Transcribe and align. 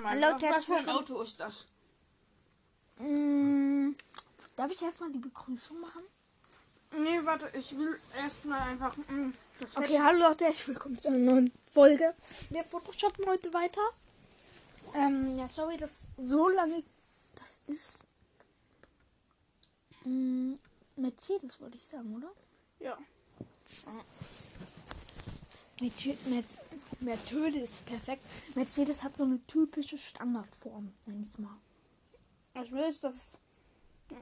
Mal, 0.00 0.20
Hallo, 0.22 0.36
was 0.40 0.64
für 0.64 0.76
ein. 0.76 0.88
Auto 0.88 1.20
ist 1.20 1.38
das? 1.40 1.66
Mm, 2.98 3.90
darf 4.56 4.70
ich 4.72 4.80
erstmal 4.82 5.12
die 5.12 5.18
Begrüßung 5.18 5.80
machen? 5.80 6.02
Nee, 6.92 7.20
warte, 7.24 7.50
ich 7.56 7.76
will 7.76 7.98
erstmal 8.16 8.60
einfach. 8.62 8.96
mm, 8.96 9.32
das 9.60 9.76
Okay, 9.76 10.00
hallo 10.00 10.28
Leute, 10.28 10.44
herzlich 10.46 10.68
willkommen 10.68 10.98
zu 10.98 11.08
einer 11.08 11.18
neuen 11.18 11.52
Folge. 11.72 12.14
Wir 12.50 12.64
photoshoppen 12.64 13.26
heute 13.26 13.52
weiter. 13.52 13.82
Ähm, 14.94 15.36
ja, 15.36 15.46
sorry, 15.48 15.76
dass 15.76 16.04
so 16.18 16.48
lange 16.48 16.82
das 17.36 17.60
ist. 17.66 18.04
Mm, 20.04 20.54
Mercedes 20.96 21.60
wollte 21.60 21.76
ich 21.76 21.84
sagen, 21.84 22.14
oder? 22.16 22.30
Ja. 22.80 22.98
Mercedes 27.00 27.70
ist 27.70 27.86
perfekt. 27.86 28.24
Mercedes 28.54 29.02
hat 29.02 29.16
so 29.16 29.24
eine 29.24 29.44
typische 29.46 29.98
Standardform, 29.98 30.92
nenn 31.06 31.22
ich's 31.22 31.38
mal. 31.38 31.56
Ich 32.62 32.72
will 32.72 32.84
es, 32.84 33.00
dass. 33.00 33.38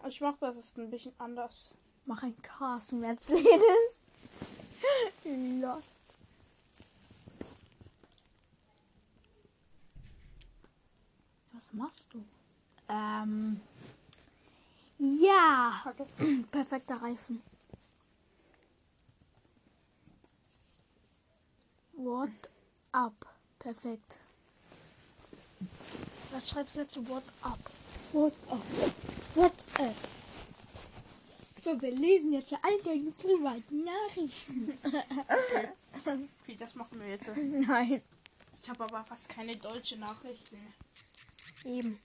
Ich 0.06 0.20
mach 0.20 0.36
das 0.38 0.76
ein 0.76 0.90
bisschen 0.90 1.12
anders. 1.18 1.74
Mach 2.06 2.22
ein 2.22 2.40
Cars 2.42 2.92
Mercedes. 2.92 4.02
Lost. 5.24 5.84
Was 11.52 11.72
machst 11.72 12.14
du? 12.14 12.24
Ähm. 12.88 13.60
Ja. 14.98 15.80
Warte. 15.84 16.06
Perfekter 16.50 17.02
Reifen. 17.02 17.42
What 22.02 22.30
up? 22.94 23.26
Perfekt. 23.58 24.20
Was 26.32 26.48
schreibst 26.48 26.74
du 26.74 26.80
jetzt 26.80 26.92
zu 26.92 27.06
What 27.06 27.24
up? 27.42 27.58
What 28.12 28.32
up? 28.50 28.62
What 29.34 29.52
up? 29.78 29.94
So, 31.60 31.78
wir 31.82 31.90
lesen 31.90 32.32
jetzt 32.32 32.52
ja 32.52 32.58
all 32.62 32.80
deine 32.82 33.10
privaten 33.10 33.84
Nachrichten. 33.84 34.78
Okay, 34.82 36.56
das 36.58 36.74
machen 36.74 36.98
wir 37.00 37.08
jetzt. 37.08 37.28
Nein. 37.36 38.00
Ich 38.62 38.70
habe 38.70 38.84
aber 38.84 39.04
fast 39.04 39.28
keine 39.28 39.56
deutsche 39.56 39.98
Nachrichten. 39.98 40.56
Eben. 41.66 42.00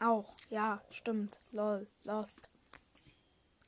Auch. 0.00 0.34
Ja, 0.50 0.82
stimmt. 0.90 1.38
Lol. 1.52 1.86
Lost. 2.02 2.40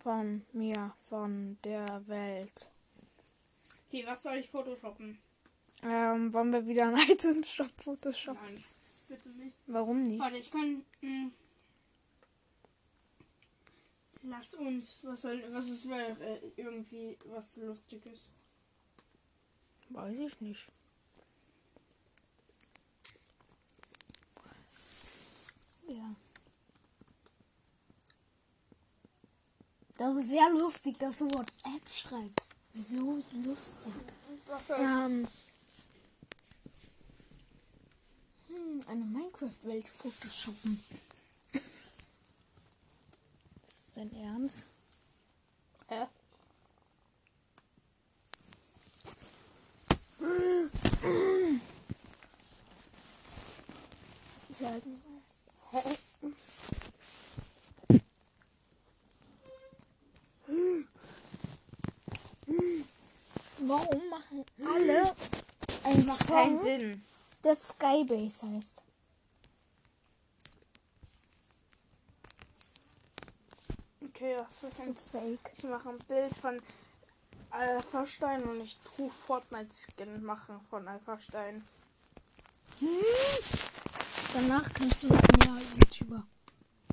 Von 0.03 0.45
mir, 0.53 0.97
von 1.05 1.59
der 1.63 2.09
Welt. 2.09 2.71
Okay, 3.87 4.05
was 4.05 4.25
soll 4.25 4.39
ich 4.39 4.51
photoshoppen? 4.51 5.23
Ähm, 5.83 6.33
wollen 6.33 6.53
wir 6.53 6.67
wieder 6.67 6.89
ein 6.89 6.97
Item-Shop 7.11 7.71
Photoshop? 7.83 8.37
Nein, 8.43 8.65
bitte 9.09 9.29
nicht. 9.31 9.57
Warum 9.67 10.09
nicht? 10.09 10.21
Warte, 10.21 10.37
ich 10.37 10.51
kann. 10.51 10.85
mm, 11.01 11.29
Lass 14.23 14.55
uns. 14.55 15.01
Was 15.05 15.23
soll. 15.23 15.43
Was 15.53 15.69
ist 15.71 15.89
weil 15.89 16.21
äh, 16.21 16.41
irgendwie 16.61 17.17
was 17.25 17.57
Lustiges? 17.57 18.29
Weiß 19.89 20.19
ich 20.19 20.41
nicht. 20.43 20.69
Ja. 25.89 26.15
Das 29.97 30.17
ist 30.17 30.29
sehr 30.31 30.49
lustig, 30.51 30.97
dass 30.99 31.19
du 31.19 31.25
WhatsApp 31.31 31.89
schreibst. 31.89 32.55
So 32.73 33.21
lustig. 33.45 33.93
Was 34.47 34.67
soll 34.69 34.77
Ähm. 34.81 35.29
Hm, 38.81 38.89
eine 38.89 39.05
Minecraft-Welt 39.05 39.89
photoshoppen. 39.89 40.83
ist 41.53 41.63
dein 43.95 44.15
Ernst? 44.17 44.67
Hä? 45.89 46.07
Das 54.37 54.51
ist 54.51 54.61
ja 54.61 54.71
halt 54.71 54.85
Warum 63.63 64.09
machen 64.09 64.45
alle 64.59 65.15
einen 65.85 66.07
Macht 66.07 66.29
keinen 66.29 66.59
Song, 66.59 66.65
Sinn. 66.65 67.05
Der 67.45 67.57
Skybase 67.57 68.47
heißt? 68.47 68.85
Okay, 74.05 74.37
das 74.37 74.73
ist 74.73 74.83
So 74.83 74.91
ein 74.91 74.97
fake. 74.97 75.53
Ich 75.57 75.65
mache 75.65 75.89
ein 75.89 75.99
Bild 76.01 76.35
von 76.37 76.61
Alpha-Stein 77.51 78.43
und 78.45 78.61
ich 78.61 78.77
tue 78.79 79.11
Fortnite-Skin 79.11 80.23
machen 80.23 80.61
von 80.69 80.87
Alpha-Stein. 80.87 81.65
Danach 84.33 84.73
kannst 84.73 85.03
du 85.03 85.09
mehr 85.09 85.61
YouTuber. 85.77 86.23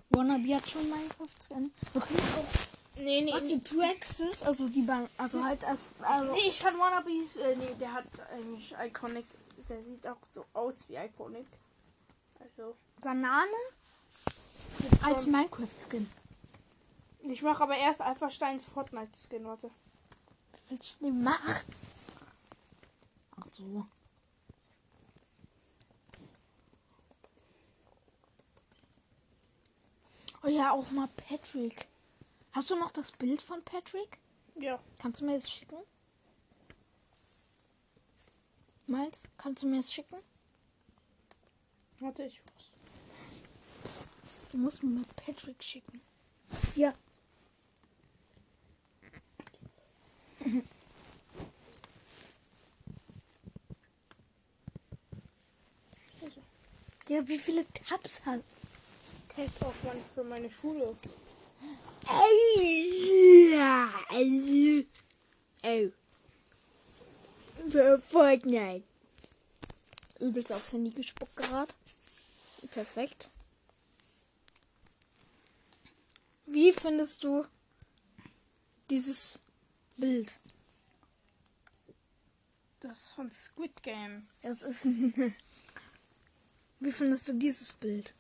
Wannabe 0.10 0.56
hat 0.56 0.70
schon 0.70 0.90
Minecraft-Scan. 0.90 1.72
Wir 1.94 2.02
können 2.02 2.20
auch 2.38 2.78
Nee, 3.00 3.22
nee, 3.22 3.32
Warte, 3.32 3.60
Praxis, 3.60 4.42
also 4.42 4.68
die 4.68 4.82
Bahn, 4.82 5.08
also 5.18 5.44
halt 5.44 5.64
als, 5.66 5.86
also 6.02 6.34
nee, 6.34 6.48
ich 6.50 6.60
kann 6.60 6.74
Wannabes, 6.80 7.38
äh, 7.38 7.56
nee, 7.56 7.76
der 7.80 7.94
hat 7.94 8.06
eigentlich 8.34 8.74
Iconic, 8.84 9.26
der 9.70 9.84
sieht 9.84 10.08
auch 10.08 10.18
so 10.30 10.46
aus 10.54 10.88
wie 10.90 10.96
Iconic. 10.96 11.48
Also, 12.40 12.76
Banane 13.02 13.52
als 15.04 15.26
Minecraft-Skin. 15.26 16.10
ich 17.24 17.42
mache 17.42 17.64
aber 17.64 17.78
erst 17.78 18.02
Alpha-Steins 18.02 18.64
Fortnite-Skin, 18.64 19.46
warte. 19.46 19.70
Was 20.52 20.62
willst 20.70 21.02
du 21.02 21.06
denn 21.06 21.24
machen? 21.24 21.74
Ach 23.40 23.48
so. 23.52 23.86
Oh 30.44 30.48
ja, 30.48 30.72
auch 30.72 30.90
mal 30.92 31.10
Patrick. 31.28 31.88
Hast 32.54 32.70
du 32.70 32.76
noch 32.76 32.92
das 32.92 33.12
Bild 33.12 33.42
von 33.42 33.62
Patrick? 33.64 34.18
Ja. 34.56 34.80
Kannst 35.00 35.22
du 35.22 35.26
mir 35.26 35.36
das 35.36 35.52
schicken? 35.52 35.78
Miles, 38.88 39.24
kannst 39.38 39.64
du 39.64 39.68
mir 39.68 39.78
das 39.78 39.94
schicken? 39.94 40.18
Warte, 42.00 42.24
ich 42.24 42.42
Du 44.52 44.58
musst 44.58 44.82
mir 44.82 44.90
mal 44.90 45.06
Patrick 45.16 45.62
schicken. 45.64 46.02
Ja. 46.76 46.94
Ja, 57.10 57.26
wie 57.26 57.38
viele 57.40 57.66
Tabs 57.72 58.26
hat? 58.26 58.42
Text 59.34 59.64
auf 59.64 59.82
mein, 59.86 59.96
für 60.14 60.26
meine 60.26 60.52
Schule. 60.52 60.94
Ja, 63.54 63.90
also. 64.10 64.84
Oh. 65.64 66.07
Für 67.70 68.00
Fortnite. 68.00 68.84
Übelst 70.20 70.52
aufs 70.52 70.74
Handy 70.74 70.92
gespuckt 70.92 71.36
gerade. 71.36 71.74
Perfekt. 72.72 73.30
Wie 76.46 76.72
findest 76.72 77.24
du 77.24 77.46
dieses 78.90 79.40
Bild? 79.98 80.40
Das 82.80 83.12
von 83.12 83.32
Squid 83.32 83.84
Game. 83.84 84.28
Das 84.42 84.64
ist 84.64 84.86
Wie 86.80 86.92
findest 86.92 87.28
du 87.28 87.34
dieses 87.34 87.74
Bild? 87.74 88.14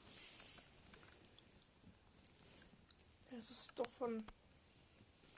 Das 3.31 3.51
ist 3.51 3.73
doch 3.75 3.87
von. 3.97 4.25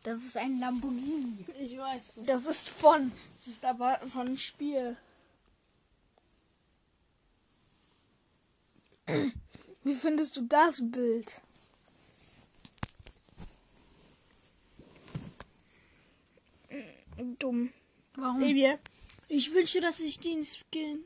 Das 0.03 0.23
ist 0.23 0.37
ein 0.37 0.59
Lamborghini. 0.59 1.45
Ich 1.59 1.77
weiß, 1.77 2.13
das, 2.15 2.25
Das 2.25 2.45
ist 2.45 2.69
von. 2.69 3.11
das 3.35 3.47
ist 3.47 3.65
aber 3.65 3.99
von 4.11 4.27
einem 4.27 4.37
Spiel. 4.37 4.97
Wie 9.83 9.95
findest 9.95 10.37
du 10.37 10.41
das 10.41 10.81
Bild? 10.81 11.41
Dumm. 17.39 17.73
Warum? 18.15 18.39
Baby, 18.39 18.77
ich 19.27 19.53
wünsche, 19.53 19.81
dass 19.81 19.99
ich 19.99 20.19
den 20.19 20.45
Skin 20.45 21.03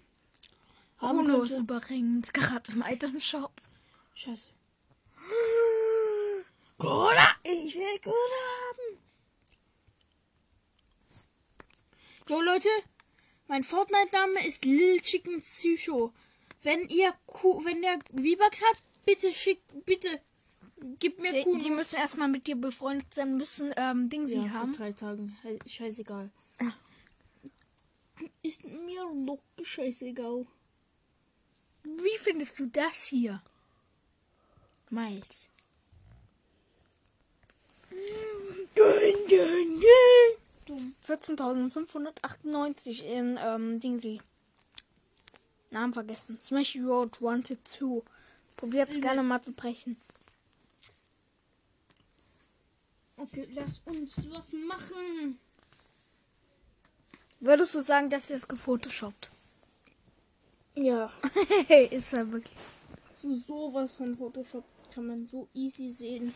haben 0.97 1.17
Bruno 1.25 1.43
ist 1.43 1.57
übrigens 1.57 2.31
gerade 2.31 2.71
im 2.71 2.83
Item 2.87 3.19
Shop. 3.19 3.51
Scheiße. 4.15 4.49
Cola! 6.77 7.35
Ich 7.43 7.75
will 7.75 7.99
Cola 8.01 8.62
Jo 12.29 12.41
Leute, 12.41 12.69
mein 13.47 13.63
Fortnite-Name 13.63 14.45
ist 14.47 14.65
Lil 14.65 15.01
Chicken 15.01 15.39
Psycho. 15.39 16.13
wenn 16.63 16.87
ihr 16.89 17.13
Kuh, 17.27 17.63
wenn 17.65 17.81
der 17.81 17.99
V-Bucks 18.13 18.61
hat, 18.61 18.77
bitte 19.05 19.33
schickt, 19.33 19.85
bitte 19.85 20.21
gib 20.99 21.19
mir 21.19 21.33
Die, 21.33 21.43
Kuh. 21.43 21.57
die 21.57 21.69
müssen 21.69 21.97
erstmal 21.97 22.29
mit 22.29 22.47
dir 22.47 22.55
befreundet 22.55 23.13
sein, 23.13 23.35
müssen 23.37 23.73
ähm, 23.75 24.09
Ding 24.09 24.25
sie 24.25 24.37
ja, 24.37 24.49
haben. 24.51 24.73
vor 24.73 24.85
drei 24.85 24.93
Tagen. 24.93 25.37
He- 25.43 25.59
Scheißegal. 25.69 26.31
Ist 28.41 28.63
mir 28.63 29.03
doch 29.25 29.41
scheißegal. 29.61 30.45
Wie 31.83 32.17
findest 32.21 32.59
du 32.59 32.67
das 32.67 33.05
hier? 33.05 33.41
Miles. 34.89 35.47
14.598 41.07 43.04
in 43.04 43.39
ähm, 43.42 43.80
Dingsi. 43.80 44.21
Namen 45.71 45.94
vergessen. 45.94 46.39
Smash 46.42 46.75
Road 46.77 47.21
Wanted 47.21 47.68
2. 47.68 48.01
Probiert's 48.56 49.01
gerne 49.01 49.24
mal 49.24 49.42
zu 49.42 49.51
brechen. 49.54 49.98
Okay, 53.18 53.48
lass 53.54 53.81
uns 53.86 54.18
was 54.31 54.51
machen. 54.54 55.39
Würdest 57.39 57.75
du 57.75 57.81
sagen, 57.81 58.10
dass 58.10 58.30
ihr 58.30 58.38
es 58.38 58.48
gefotoshoppt? 58.48 59.31
Ja, 60.75 61.12
ist 61.92 62.13
er 62.13 62.31
wirklich. 62.31 62.57
so 63.18 63.33
sowas 63.33 63.94
von 63.94 64.15
Photoshop 64.15 64.63
kann 64.94 65.07
man 65.07 65.25
so 65.25 65.48
easy 65.54 65.89
sehen. 65.89 66.33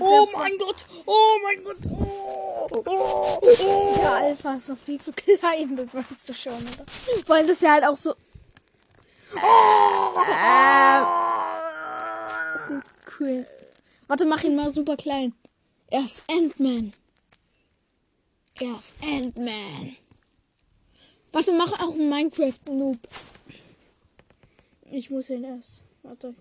Oh 0.00 0.28
mein 0.36 0.58
Gott! 0.58 0.86
Oh 1.06 1.38
mein 1.42 1.62
Gott! 1.64 1.76
Oh, 1.90 2.68
oh, 2.70 2.82
oh. 2.86 3.94
Der 3.96 4.12
Alpha 4.12 4.54
ist 4.54 4.68
noch 4.68 4.78
viel 4.78 5.00
zu 5.00 5.12
klein, 5.12 5.76
das 5.76 5.94
weißt 5.94 6.28
du 6.28 6.34
schon, 6.34 6.54
oder? 6.54 6.84
Weil 7.26 7.46
das 7.46 7.60
ja 7.60 7.72
halt 7.72 7.84
auch 7.84 7.96
so. 7.96 8.14
Das 12.52 12.68
sieht 12.68 12.82
cool. 13.20 13.46
Warte, 14.06 14.24
mach 14.24 14.42
ihn 14.44 14.56
mal 14.56 14.72
super 14.72 14.96
klein. 14.96 15.34
Er 15.90 16.00
ist 16.00 16.22
Ant-Man. 16.30 16.92
Er 18.54 18.76
ist 18.76 18.94
Ant-Man. 19.02 19.96
Warte, 21.32 21.52
mach 21.52 21.72
auch 21.80 21.94
einen 21.94 22.08
Minecraft-Noob. 22.08 22.98
Ich 24.90 25.10
muss 25.10 25.30
ihn 25.30 25.44
erst. 25.44 25.82
Warte, 26.04 26.34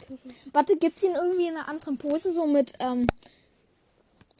Warte, 0.51 0.75
gibt's 0.75 1.03
ihn 1.03 1.15
irgendwie 1.15 1.47
in 1.47 1.55
einer 1.55 1.69
anderen 1.69 1.97
Pose, 1.97 2.33
so 2.33 2.45
mit, 2.45 2.73
ähm. 2.79 3.07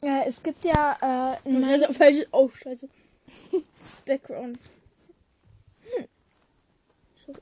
Ja, 0.02 0.22
es 0.26 0.42
gibt 0.42 0.66
ja, 0.66 1.38
äh, 1.42 1.62
Scheiße, 1.62 1.94
falsche. 1.94 2.26
Oh, 2.30 2.48
scheiße. 2.48 2.88
Das 3.78 3.96
Background. 4.04 4.58
Scheiße. 7.24 7.40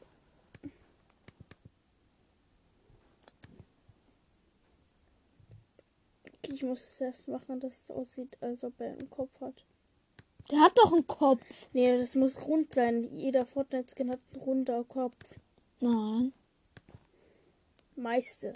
Okay, 6.25 6.53
ich 6.55 6.63
muss 6.63 6.85
es 6.85 7.01
erst 7.01 7.29
machen, 7.29 7.59
dass 7.59 7.73
es 7.73 7.91
aussieht, 7.91 8.39
als 8.41 8.63
ob 8.63 8.81
er 8.81 8.93
einen 8.93 9.11
Kopf 9.11 9.41
hat. 9.41 9.65
Der 10.53 10.61
hat 10.61 10.79
doch 10.79 10.93
einen 10.93 11.07
Kopf. 11.09 11.69
Nee, 11.73 11.99
das 11.99 12.15
muss 12.15 12.47
rund 12.47 12.73
sein. 12.73 13.03
Jeder 13.17 13.45
Fortnite-Skin 13.45 14.11
hat 14.11 14.21
einen 14.33 14.43
runder 14.43 14.85
Kopf. 14.85 15.17
Nein. 15.81 16.33
Meiste. 18.03 18.53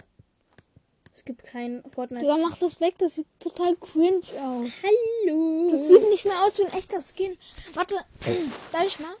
Es 1.13 1.25
gibt 1.25 1.43
keinen 1.43 1.83
Fortnite. 1.89 2.23
Digga, 2.23 2.37
mach 2.37 2.57
das 2.59 2.79
weg, 2.79 2.95
das 2.99 3.15
sieht 3.15 3.27
total 3.39 3.75
cringe 3.77 4.21
aus. 4.39 4.69
Hallo. 4.83 5.67
Das 5.71 5.87
sieht 5.87 6.07
nicht 6.09 6.25
mehr 6.25 6.43
aus 6.43 6.59
wie 6.59 6.65
ein 6.65 6.73
echter 6.73 7.01
Skin. 7.01 7.35
Warte, 7.73 7.95
darf 8.71 8.85
ich 8.85 8.99
mal? 8.99 9.15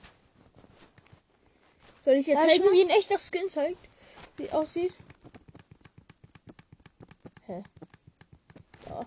Soll 2.05 2.15
ich 2.15 2.25
dir 2.25 2.35
ich 2.35 2.39
zeigen, 2.39 2.65
mal? 2.65 2.73
wie 2.73 2.81
ein 2.81 2.89
echter 2.89 3.17
Skin 3.17 3.49
zeigt? 3.49 3.79
Wie 4.37 4.51
aussieht? 4.51 4.93
Hä? 7.47 7.63
Da. 8.85 9.05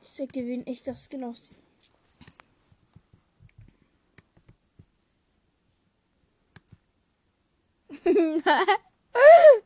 Ich 0.00 0.12
zeig 0.12 0.32
dir, 0.32 0.46
wie 0.46 0.54
ein 0.54 0.66
echter 0.66 0.94
Skin 0.94 1.24
aussieht. 1.24 1.56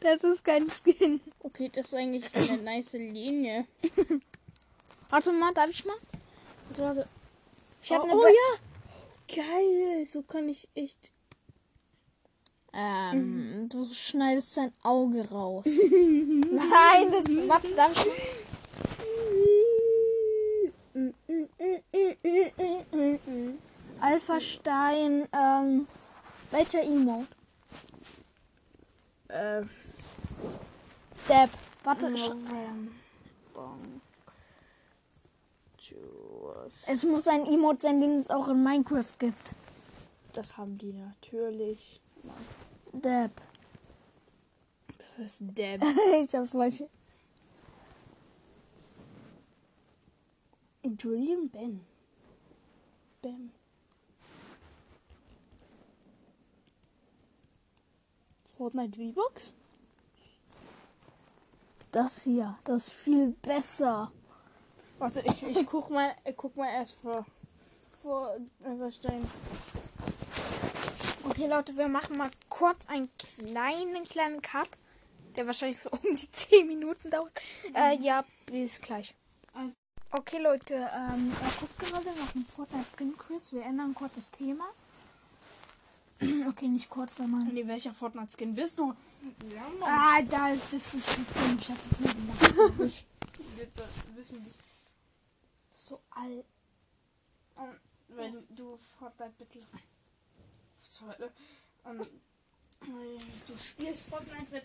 Das 0.00 0.24
ist 0.24 0.42
kein 0.42 0.68
Skin. 0.70 1.20
Okay, 1.40 1.70
das 1.72 1.88
ist 1.88 1.94
eigentlich 1.94 2.34
eine 2.34 2.56
nice 2.62 2.94
Linie. 2.94 3.66
Warte 5.10 5.30
mal, 5.32 5.52
darf 5.52 5.68
ich 5.68 5.84
mal? 5.84 5.98
Warte, 6.70 6.82
warte. 6.82 7.06
Ich 7.82 7.92
hab 7.92 8.04
oh, 8.04 8.08
oh 8.10 8.26
ja! 8.26 8.56
Geil! 9.34 10.06
So 10.06 10.22
kann 10.22 10.48
ich 10.48 10.66
echt. 10.74 11.12
Ähm, 12.72 13.68
du 13.68 13.92
schneidest 13.92 14.54
sein 14.54 14.72
Auge 14.82 15.28
raus. 15.28 15.66
Nein, 15.66 17.10
das. 17.10 17.24
Warte, 17.48 17.74
darf 17.74 17.92
ich 17.92 18.06
mal? 18.06 18.14
Alpha 24.00 24.40
Stein, 24.40 25.28
ähm. 25.32 25.86
Welcher 26.52 26.82
Emote? 26.82 27.28
Äh, 29.32 29.62
Depp. 31.28 31.50
Warte, 31.84 32.12
es 36.86 37.04
muss 37.04 37.28
ein 37.28 37.46
Emote 37.46 37.82
sein, 37.82 38.00
den 38.00 38.18
es 38.18 38.30
auch 38.30 38.48
in 38.48 38.62
Minecraft 38.62 39.12
gibt. 39.18 39.54
Das 40.32 40.56
haben 40.56 40.78
die 40.78 40.92
natürlich. 40.92 42.00
Depp. 42.92 43.32
Das 44.98 45.40
ist 45.40 45.44
Deb. 45.56 45.82
ich 46.24 46.34
hab's 46.34 46.50
falsch. 46.50 46.84
Julian 50.82 51.48
Ben. 51.50 51.80
Bam. 53.22 53.50
Fortnite 58.60 58.94
V-Box? 58.94 59.54
Das 61.92 62.24
hier, 62.24 62.58
das 62.64 62.88
ist 62.88 62.92
viel 62.92 63.28
besser. 63.40 64.12
Warte, 64.98 65.22
ich, 65.24 65.42
ich 65.42 65.66
guck 65.66 65.88
mal, 65.88 66.14
ich 66.26 66.36
guck 66.36 66.54
mal 66.58 66.68
erst 66.70 66.92
vor. 67.00 67.24
Vor 68.02 68.36
Everstein. 68.62 69.26
Okay, 71.24 71.46
Leute, 71.46 71.74
wir 71.78 71.88
machen 71.88 72.18
mal 72.18 72.30
kurz 72.50 72.86
einen 72.86 73.08
kleinen, 73.16 74.02
kleinen 74.02 74.42
Cut, 74.42 74.68
der 75.36 75.46
wahrscheinlich 75.46 75.80
so 75.80 75.88
um 75.92 76.14
die 76.14 76.30
10 76.30 76.66
Minuten 76.66 77.08
dauert. 77.10 77.32
Äh, 77.72 77.96
ja, 78.02 78.26
bis 78.44 78.78
gleich. 78.82 79.14
Also- 79.54 79.72
Okay, 80.12 80.38
Leute, 80.38 80.74
ähm, 80.74 81.34
er 81.40 81.50
guckt 81.60 81.78
gerade 81.78 82.08
nach 82.18 82.32
dem 82.32 82.44
Fortnite 82.44 82.84
Skin 82.94 83.16
Quiz. 83.16 83.52
Wir 83.52 83.62
ändern 83.62 83.94
kurz 83.94 84.16
das 84.16 84.30
Thema. 84.30 84.64
Okay, 86.48 86.68
nicht 86.68 86.90
kurz, 86.90 87.18
wenn 87.18 87.30
man. 87.30 87.46
Nee, 87.54 87.66
welcher 87.66 87.94
Fortnite-Skin 87.94 88.54
bist 88.54 88.78
du? 88.78 88.94
Ja. 89.54 89.62
Ah, 89.82 90.20
da, 90.22 90.52
das 90.54 90.94
ist 90.94 91.06
so 91.06 91.22
dumm. 91.34 91.58
Ich 91.60 91.68
hab 91.70 91.88
das 91.88 92.00
nicht 92.00 92.14
gemacht. 92.16 92.80
Ich- 92.86 93.06
Bitte 93.56 93.88
wissen 94.14 94.44
so 95.74 96.00
alt. 96.10 96.44
Ähm, 97.58 97.76
wenn 98.08 98.46
du 98.56 98.78
Fortnite 98.98 99.32
bitte. 99.38 99.60
Was 100.80 100.90
zur 100.92 101.08
Hölle? 101.08 101.32
Äh, 101.84 102.04
du 103.46 103.56
spielst 103.58 104.02
Fortnite. 104.02 104.62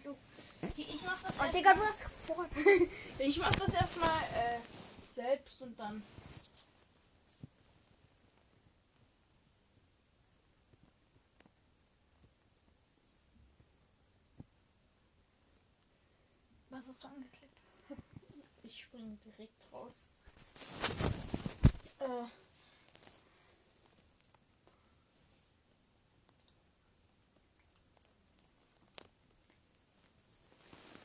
Okay, 0.61 0.85
ich 0.93 1.01
mach 1.03 1.21
das 1.23 1.33
Oh, 1.39 1.43
erst 1.43 1.55
Digga, 1.55 1.73
du 1.73 1.81
hast 1.81 2.03
Fortnite. 2.25 2.89
Ich 3.19 3.39
mach 3.39 3.51
das 3.51 3.73
erstmal 3.73 4.09
äh, 4.35 4.59
selbst 5.13 5.61
und 5.61 5.77
dann. 5.79 6.03
Was 16.75 16.87
hast 16.87 17.03
du 17.05 17.07
angeklickt? 17.07 17.53
Ich 18.63 18.81
spring 18.81 19.17
direkt 19.23 19.71
raus. 19.71 20.07
Äh. 21.99 22.25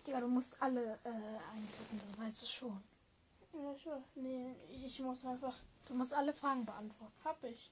Digga, 0.04 0.20
du 0.20 0.26
musst 0.26 0.60
alle 0.60 0.98
äh, 1.04 1.08
eintippen, 1.54 2.00
das 2.00 2.18
weißt 2.18 2.42
du 2.42 2.46
schon. 2.46 2.82
Ja, 3.52 3.78
schon. 3.78 4.04
Nee, 4.16 4.56
ich 4.84 4.98
muss 4.98 5.24
einfach. 5.24 5.54
Du 5.86 5.94
musst 5.94 6.12
alle 6.12 6.34
Fragen 6.34 6.64
beantworten. 6.64 7.14
Hab 7.22 7.44
ich. 7.44 7.70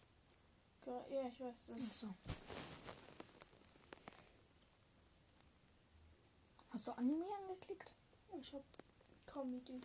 Ja, 0.86 1.26
ich 1.28 1.40
weiß 1.40 1.54
das. 1.66 1.80
Achso. 1.80 2.14
Hast 6.78 6.86
du 6.86 6.92
Anime 6.92 7.24
angeklickt? 7.42 7.92
Ich 8.40 8.54
hab 8.54 8.62
Comedy. 9.26 9.80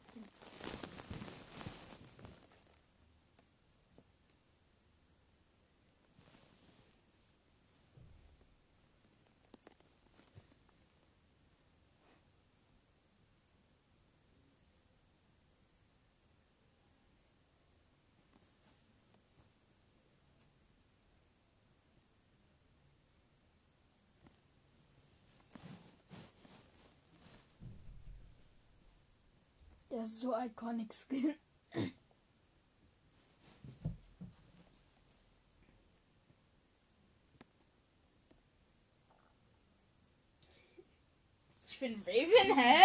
Das 30.03 30.11
ist 30.11 30.19
so 30.19 30.35
iconic 30.35 30.93
Skin. 30.93 31.33
Ich 41.69 41.79
bin 41.79 42.03
Raven, 42.05 42.57
hä? 42.57 42.83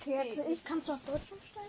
Okay, 0.00 0.22
jetzt 0.22 0.38
ich 0.38 0.64
kannst 0.64 0.88
du 0.88 0.92
auf 0.92 1.02
Deutsch 1.02 1.32
umstellen? 1.32 1.66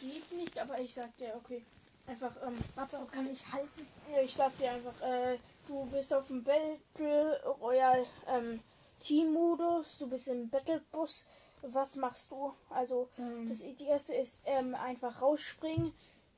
Geht 0.00 0.32
nicht, 0.32 0.58
aber 0.58 0.80
ich 0.80 0.94
sag 0.94 1.14
dir, 1.18 1.34
okay. 1.36 1.66
Einfach, 2.06 2.34
ähm, 2.46 2.56
Warte, 2.76 3.06
kann 3.12 3.30
ich 3.30 3.52
halten? 3.52 3.86
ja, 4.10 4.22
ich 4.22 4.32
sag 4.32 4.56
dir 4.56 4.70
einfach, 4.70 4.98
äh, 5.02 5.36
du 5.68 5.84
bist 5.90 6.14
auf 6.14 6.28
dem 6.28 6.42
Battle 6.42 7.42
Royale 7.60 8.06
ähm, 8.26 8.62
Team-Modus, 9.00 9.98
du 9.98 10.08
bist 10.08 10.28
im 10.28 10.48
Battle 10.48 10.80
Bus. 10.92 11.26
Was 11.62 11.96
machst 11.96 12.30
du? 12.30 12.54
Also, 12.70 13.08
Ähm, 13.18 13.48
das, 13.48 13.60
die 13.60 13.84
erste 13.86 14.14
ist 14.14 14.42
ähm, 14.44 14.74
einfach 14.74 15.20
rausspringen. 15.20 15.92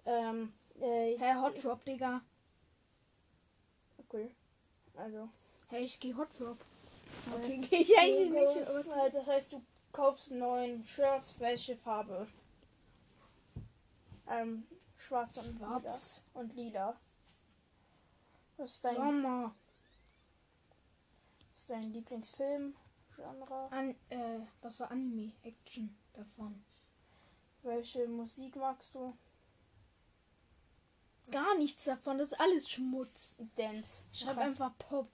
Ähm, 0.07 0.53
äh, 0.81 1.17
Hä, 1.19 1.35
Hot 1.37 1.63
Drop, 1.63 1.85
Digga. 1.85 2.21
okay. 3.99 4.35
Also, 4.97 5.29
Hey, 5.69 5.85
ich 5.85 6.01
geh 6.01 6.15
Hot 6.15 6.29
Drop. 6.39 6.57
Okay, 7.35 7.37
Okay, 7.37 7.59
geh 7.71 7.77
ich 7.83 7.99
eigentlich 7.99 8.31
nicht. 8.31 8.67
aber- 8.69 9.07
Äh, 9.07 9.11
Das 9.11 9.27
heißt, 9.27 9.53
du 9.53 9.63
kaufst 9.93 10.31
einen 10.31 10.41
neuen 10.41 10.87
Shirts. 10.87 11.35
Welche 11.39 11.77
Farbe? 11.77 12.27
Ähm, 14.29 14.67
schwarz 14.99 15.37
und 15.39 15.47
lila. 15.55 15.81
Schwarz. 15.81 16.23
Und 16.35 16.55
lila. 16.55 16.97
Was 18.57 18.71
ist 18.75 18.85
dein, 18.85 18.97
Sommer. 18.97 19.55
was 21.53 21.61
ist 21.61 21.71
dein 21.71 21.93
Lieblingsfilm? 21.93 22.75
Genre? 23.19 23.69
An, 23.73 23.91
äh, 24.11 24.41
was 24.63 24.79
war 24.81 24.91
Anime? 24.91 25.33
Action 25.43 25.97
davon. 26.13 26.65
Welche 27.63 28.07
Musik 28.07 28.55
magst 28.57 28.95
du? 28.95 29.13
Gar 31.31 31.59
nichts 31.59 31.85
davon, 31.85 32.19
das 32.19 32.33
ist 32.33 32.41
alles 32.41 32.71
Schmutz. 32.71 33.37
Dance. 33.57 34.07
Schreib 34.13 34.37
Okay. 34.37 34.47
einfach 34.47 34.73
Pop. 34.79 35.09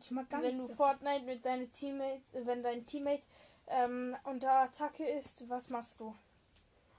Ich 0.00 0.10
mag 0.10 0.28
gar 0.30 0.42
wenn 0.42 0.56
du 0.56 0.62
nichts 0.64 0.76
davon. 0.76 0.98
Fortnite 0.98 1.24
mit 1.24 1.44
deinen 1.44 1.70
Teammates, 1.70 2.34
äh, 2.34 2.46
wenn 2.46 2.62
dein 2.62 2.86
Teammate 2.86 3.22
ähm, 3.68 4.16
unter 4.24 4.50
Attacke 4.62 5.06
ist, 5.08 5.48
was 5.48 5.70
machst 5.70 6.00
du? 6.00 6.14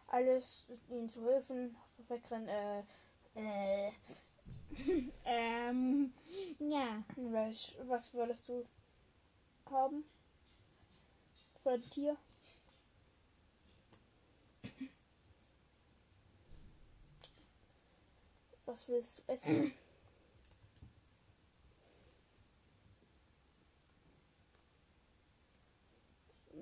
Alles, 0.07 0.65
ihnen 0.89 1.09
zu 1.09 1.25
helfen, 1.25 1.75
wegrennen, 2.07 2.47
äh, 2.47 2.83
äh, 3.35 3.91
Ähm, 5.25 6.13
ja. 6.59 7.03
was 7.15 8.13
würdest 8.13 8.47
du 8.49 8.65
haben? 9.71 10.03
Für 11.63 11.71
ein 11.71 11.89
Tier? 11.89 12.17
Was 18.65 18.87
willst 18.89 19.19
du 19.19 19.31
essen? 19.33 19.73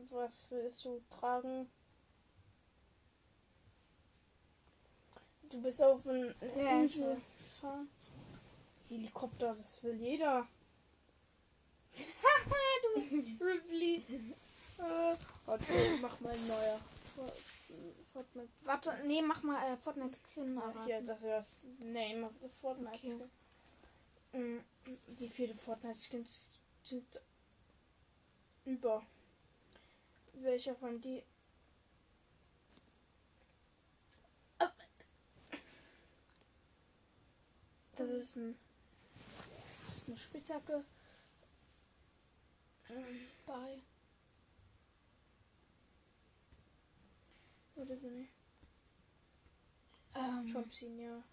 Was 0.10 0.52
willst 0.52 0.86
du 0.86 1.02
tragen? 1.10 1.70
Du 5.50 5.62
bist 5.62 5.82
auf 5.82 6.06
einer 6.08 6.34
Ja, 6.58 6.82
Insel 6.82 7.16
so. 7.16 7.22
gefahren. 7.44 7.90
Helikopter, 8.90 9.56
das 9.56 9.82
will 9.84 9.96
jeder. 9.96 10.48
Du 11.96 13.02
bist 13.02 13.42
Ripley. 13.42 14.04
Äh, 14.78 15.16
warte, 15.46 15.74
mach 16.02 16.20
mal 16.20 16.34
ein 16.34 16.48
neuer. 16.48 16.80
Fortnite. 18.14 18.50
Warte, 18.64 18.98
nee, 19.06 19.22
mach 19.22 19.44
mal 19.44 19.74
äh, 19.74 19.78
Fortnite 19.78 20.20
Skin. 20.34 20.62
Ja, 20.88 21.02
das 21.02 21.18
ist 21.18 21.26
das 21.26 21.64
Name 21.80 22.26
of 22.26 22.34
the 22.42 22.50
Fortnite 22.62 22.96
Okay. 22.96 23.16
Skin. 24.32 24.58
Mm, 24.58 24.64
Wie 25.18 25.30
viele 25.30 25.54
Fortnite 25.54 26.00
Skins 26.00 26.48
sind 26.84 27.06
über? 28.66 29.06
Welcher 30.34 30.76
von 30.76 31.00
die? 31.00 31.24
Ah. 34.60 34.72
Das 37.96 38.10
ist 38.10 38.36
ein. 38.38 38.58
Das 39.88 39.98
ist 39.98 40.08
eine 40.10 40.18
Spitzhacke. 40.18 40.86
Ähm, 42.90 43.28
bei. 43.46 43.82
Oder 47.76 47.98
so 47.98 48.10
ne? 48.10 48.28
Ähm, 50.16 50.52
Trump 50.52 50.72
Senior. 50.72 51.24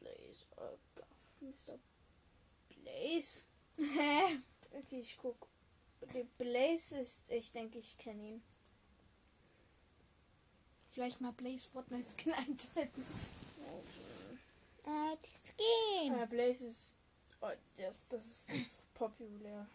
Blaze. 0.00 0.46
Oh 0.56 0.78
Gott, 0.96 1.06
Mr. 1.40 1.78
Blaze. 2.70 3.42
Hä? 3.78 4.40
Okay, 4.72 5.00
ich 5.00 5.16
guck. 5.18 5.46
Der 6.14 6.24
Blaze 6.38 6.98
ist, 6.98 7.30
ich 7.30 7.52
denke, 7.52 7.78
ich 7.78 7.96
kenne 7.98 8.22
ihn. 8.22 8.42
Vielleicht 10.90 11.20
mal 11.20 11.32
Blaze 11.32 11.68
Fortnite 11.68 12.10
Skin 12.10 12.32
eintippen. 12.36 13.04
Also, 13.64 14.90
Äh, 14.90 15.16
die 15.22 16.08
Skin. 16.08 16.18
äh, 16.18 16.26
Blaze 16.26 16.66
ist, 16.66 16.96
oh, 17.40 17.50
das, 17.76 17.94
das 18.08 18.24
ist 18.26 18.48
populär. 19.08 19.66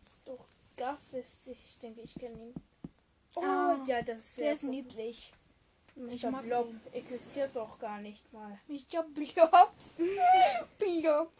Ist 0.00 0.22
doch 0.26 0.46
Gaff 0.76 1.12
ist, 1.12 1.46
ich 1.46 1.78
denke, 1.80 2.00
ich 2.00 2.14
kenne 2.14 2.46
ihn. 2.48 2.54
Oh, 3.34 3.42
Ah, 3.42 3.84
ja, 3.86 4.00
das 4.02 4.18
ist 4.18 4.34
sehr 4.36 4.52
ist 4.52 4.64
niedlich. 4.64 5.32
Ich 6.10 6.22
Mr. 6.22 6.42
Blob 6.42 6.68
den. 6.68 6.94
existiert 6.94 7.54
doch 7.54 7.78
gar 7.78 7.98
nicht 8.00 8.32
mal. 8.32 8.58
Ich 8.68 8.88
glaub, 8.88 9.12
Blob. 9.12 9.26
Blob. 10.78 11.32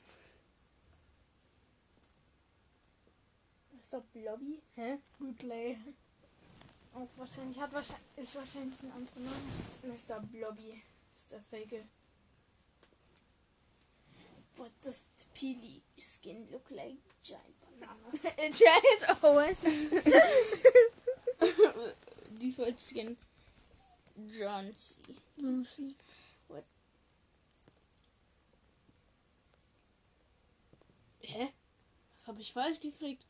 Mr. 3.72 4.00
Blobby? 4.12 4.60
Hä? 4.74 4.98
Replay. 5.20 5.78
Auch 6.94 7.08
wahrscheinlich 7.16 7.58
hat 7.58 7.72
wahrscheinlich 7.72 8.06
ist 8.18 8.34
wahrscheinlich 8.34 8.82
ein 8.82 8.92
anderer 8.92 9.20
Name. 9.20 9.94
Mr. 9.96 10.20
Blobby 10.20 10.82
ist 11.14 11.32
der 11.32 11.40
Fake. 11.40 11.86
What 14.56 14.70
does 14.82 15.06
the 15.16 15.24
peely 15.34 15.80
skin 15.98 16.46
look 16.52 16.66
like? 16.70 16.96
Giant 17.22 17.54
banana. 17.80 18.50
Giant 18.52 19.04
Owen. 19.22 19.56
Default 22.38 22.80
skin. 22.80 23.16
John 24.30 24.74
C. 24.74 25.02
Lucy. 25.38 25.94
Hä? 31.22 31.52
Was 32.14 32.28
habe 32.28 32.40
ich 32.40 32.52
falsch 32.52 32.80
gekriegt? 32.80 33.26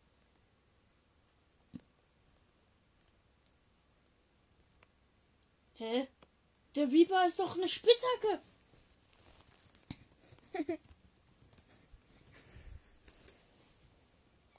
Hä? 5.75 6.09
Der 6.75 6.91
Reaper 6.91 7.27
ist 7.27 7.39
doch 7.39 7.57
eine 7.57 7.69
Spitzhacke. 7.69 8.41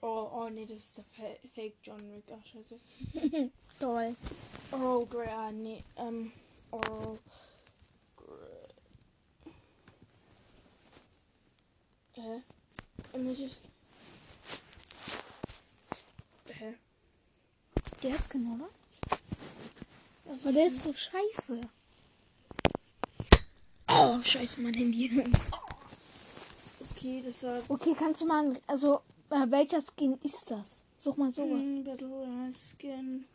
oh, 0.04 0.30
oh 0.34 0.50
nee, 0.50 0.66
das 0.66 0.80
ist 0.80 0.98
der 0.98 1.06
Fa 1.06 1.24
Fake 1.56 1.78
John 1.82 2.00
Wick. 2.12 2.26
Ach, 2.32 2.46
scheiße. 2.46 2.80
Toll. 3.80 4.16
Oh, 4.72 5.06
Grey, 5.06 5.30
ah, 5.30 5.52
nee, 5.52 5.84
ähm, 5.98 6.32
oh. 6.72 7.18
Hä? 12.16 12.42
Images. 13.14 13.60
Hä? 16.48 16.74
Der 18.04 18.16
ist 18.16 18.30
genau, 18.30 18.56
oder? 18.56 18.70
Aber 20.26 20.52
der 20.52 20.68
ist 20.68 20.84
so 20.84 20.94
scheiße. 20.94 21.62
Oh, 23.88 24.22
scheiße, 24.22 24.62
mein 24.62 24.74
Handy. 24.74 25.24
Okay, 26.96 27.22
das 27.22 27.44
war 27.44 27.62
Okay, 27.68 27.94
kannst 28.00 28.22
du 28.22 28.26
mal, 28.26 28.58
also, 28.66 29.02
äh, 29.34 29.52
welcher 29.52 29.82
Skin 29.82 30.18
ist 30.24 30.52
das? 30.52 30.84
Such 30.98 31.18
mal 31.18 31.32
sowas. 31.32 31.66
Mm, 31.66 31.84
Battle 31.84 32.08
Royale 32.08 32.54
Skin. 32.54 33.26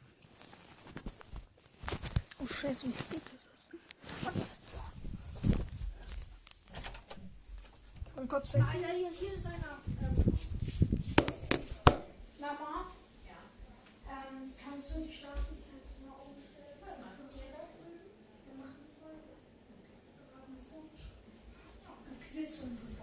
Oh, 2.40 2.46
scheiße, 2.46 2.86
wie 2.86 3.14
gut 3.14 3.22
das 3.32 3.48
ist. 3.54 3.70
Was? 4.22 4.60
Und 8.16 8.28
kurz 8.28 8.54
weg. 8.54 8.62
Ja, 8.80 8.90
hier, 8.90 9.10
hier 9.10 9.34
ist 9.34 9.46
einer. 9.46 9.78
Ähm, 10.02 10.34
Mama? 12.40 12.86
Ja. 13.26 13.40
Ähm, 14.08 14.52
kannst 14.62 14.96
du 14.96 15.04
die 15.04 15.12
Startzeit 15.12 15.86
mal 16.06 16.14
umstellen? 16.14 16.78
Was 16.86 16.98
machen 16.98 17.28
wir 17.34 17.50
da? 17.52 17.62
Wir 18.46 18.54
machen 18.54 18.86
haben 21.86 22.02
ein 22.06 22.20
Quiz 22.20 22.60
und 22.62 22.97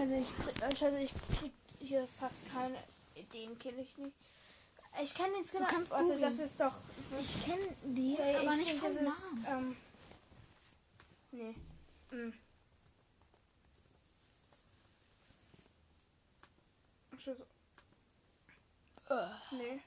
Also 0.00 0.14
ich 0.14 0.36
krieg, 0.36 0.62
also 0.62 0.96
ich 0.96 1.14
krieg 1.38 1.52
hier 1.78 2.06
fast 2.08 2.52
keine 2.52 2.78
Ideen, 3.14 3.58
kenne 3.58 3.82
ich 3.82 3.96
nicht. 3.96 4.16
Ich 5.02 5.14
kenne 5.14 5.34
den 5.34 5.42
genau. 5.42 5.68
Du 5.68 5.94
also 5.94 6.18
das 6.18 6.38
ist 6.38 6.60
doch. 6.60 6.74
Ich 7.20 7.44
kenne 7.44 7.76
die, 7.84 8.14
ja, 8.14 8.40
aber 8.40 8.56
nicht 8.56 8.72
vom 8.72 8.94
Namen. 8.94 9.06
Ist, 9.08 9.48
ähm, 9.48 9.76
nee. 11.32 11.54
Hm. 12.10 12.34
Uh. 19.10 19.56
Nee. 19.56 19.80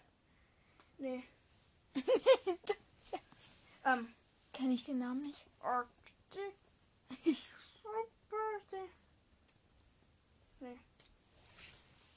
Nee. 0.98 1.24
ähm, 3.86 4.14
Kenne 4.58 4.74
ich 4.74 4.84
den 4.86 4.98
Namen 4.98 5.22
nicht? 5.22 5.46
Arctic. 5.62 6.56
Nee. 10.60 10.80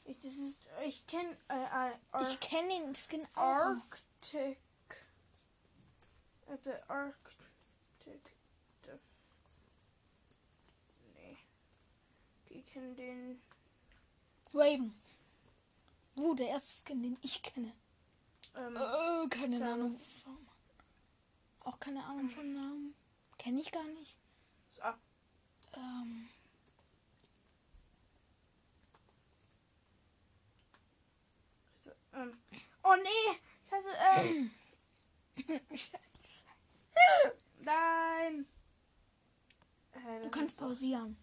Ich, 0.06 0.16
das 0.22 0.32
ist, 0.32 0.58
ich 0.86 1.06
kenne 1.06 1.36
äh, 1.50 1.90
äh, 1.90 2.22
Ich 2.22 2.40
kenne 2.40 2.68
den 2.68 2.94
Skin 2.94 3.26
auch. 3.34 3.40
Arctic. 3.42 4.58
Der 6.64 6.90
Arctic. 6.90 8.32
Nee. 11.14 11.36
Ich 12.46 12.66
kenne 12.72 12.94
den. 12.94 13.42
Raven. 14.54 14.94
Wo 16.14 16.32
der 16.32 16.48
erste 16.48 16.72
Skin, 16.72 17.02
den 17.02 17.18
ich 17.20 17.42
kenne. 17.42 17.74
Ähm, 18.54 18.76
Äh, 18.76 19.28
keine 19.28 19.58
Keine 19.58 19.72
Ahnung. 19.72 19.98
vom- 20.00 20.46
Auch 21.60 21.78
keine 21.78 22.04
Ahnung 22.04 22.28
vom 22.30 22.52
Namen. 22.52 22.94
Kenne 23.38 23.60
ich 23.60 23.70
gar 23.72 23.84
nicht. 23.84 24.16
ah, 24.80 24.94
Ähm, 25.74 26.28
so, 31.84 31.90
ähm. 32.14 32.32
Oh 32.82 32.94
nee! 32.96 33.38
Scheiße, 33.68 33.88
ähm. 34.26 34.50
Scheiße. 35.70 36.44
Nein! 37.60 38.46
Äh, 39.92 40.22
Du 40.24 40.30
kannst 40.30 40.56
pausieren. 40.58 41.16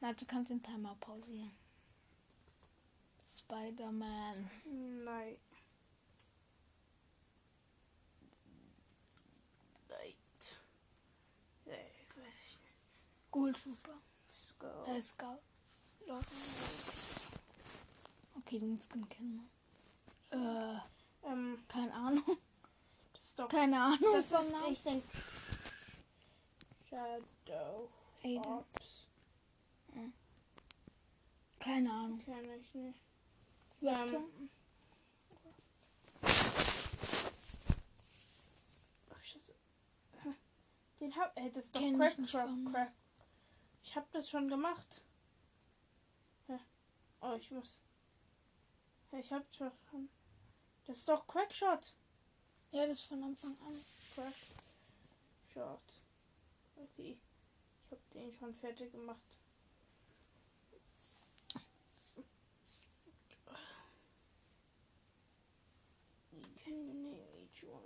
Na, 0.00 0.12
du 0.12 0.24
kannst 0.26 0.50
den 0.50 0.62
Timer 0.62 0.94
pausieren. 1.00 1.52
Spider-Man. 3.36 4.50
Nein. 5.04 5.36
Nee, 11.66 11.72
ich 12.02 12.16
weiß 12.16 12.34
ich 12.46 12.58
nicht. 12.60 12.74
Gold 13.34 13.56
Trooper. 13.56 13.98
Skull. 14.30 14.84
Äh, 14.86 15.02
Skull. 15.02 15.38
Los. 16.06 16.36
Okay, 18.38 18.60
den 18.60 18.78
Skin 18.78 19.08
kennen 19.08 19.50
wir. 20.30 20.38
Äh, 20.38 20.78
Ähm, 21.26 21.58
keine 21.66 21.92
Ahnung. 21.94 22.22
das 23.14 23.24
ist 23.24 23.38
doch. 23.38 23.48
Keine 23.48 23.82
Ahnung 23.82 23.98
Das 24.12 24.28
vom 24.30 24.46
ist, 24.46 24.70
ich 24.70 24.82
denke. 24.84 25.08
Shadow 26.88 27.88
Aiden. 28.22 28.44
Ops. 28.44 29.06
Keine 31.58 31.90
Ahnung. 31.90 32.18
Kenn 32.18 32.60
ich 32.60 32.74
nicht. 32.74 33.00
Warte. 33.80 34.14
Ähm. 34.16 34.50
Den 41.00 41.16
hab. 41.16 41.36
Ey, 41.36 41.50
das 41.50 41.64
ist 41.64 41.74
doch 41.76 41.80
Crack, 41.80 42.16
Crack, 42.28 42.48
Crack. 42.70 42.92
Ich 43.84 43.94
hab 43.94 44.10
das 44.12 44.30
schon 44.30 44.48
gemacht. 44.48 45.04
Hä? 46.46 46.58
Oh, 47.20 47.34
ich 47.34 47.50
muss. 47.50 47.80
Hä, 49.10 49.20
Ich 49.20 49.30
hab 49.30 49.44
schon. 49.52 49.70
Das 50.86 50.98
ist 50.98 51.08
doch 51.08 51.26
Crackshot. 51.26 51.94
Ja, 52.72 52.86
das 52.86 52.98
ist 52.98 53.06
von 53.06 53.22
Anfang 53.22 53.56
an. 53.60 53.84
Crackshot. 54.14 55.82
Okay. 56.76 57.18
Ich 57.84 57.92
hab 57.92 58.10
den 58.10 58.32
schon 58.32 58.54
fertig 58.54 58.90
gemacht. 58.90 59.20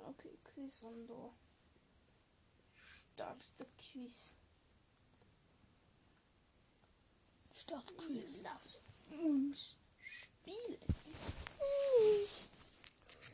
Okay, 0.08 0.38
Quiz 0.42 0.80
door. 1.06 1.34
Start 3.14 3.42
the 3.58 3.66
quiz. 3.76 4.32
Start 7.68 7.92
Quiz. 7.98 8.42
Lass 8.44 8.78
uns 9.22 9.76
spielen. 10.00 10.78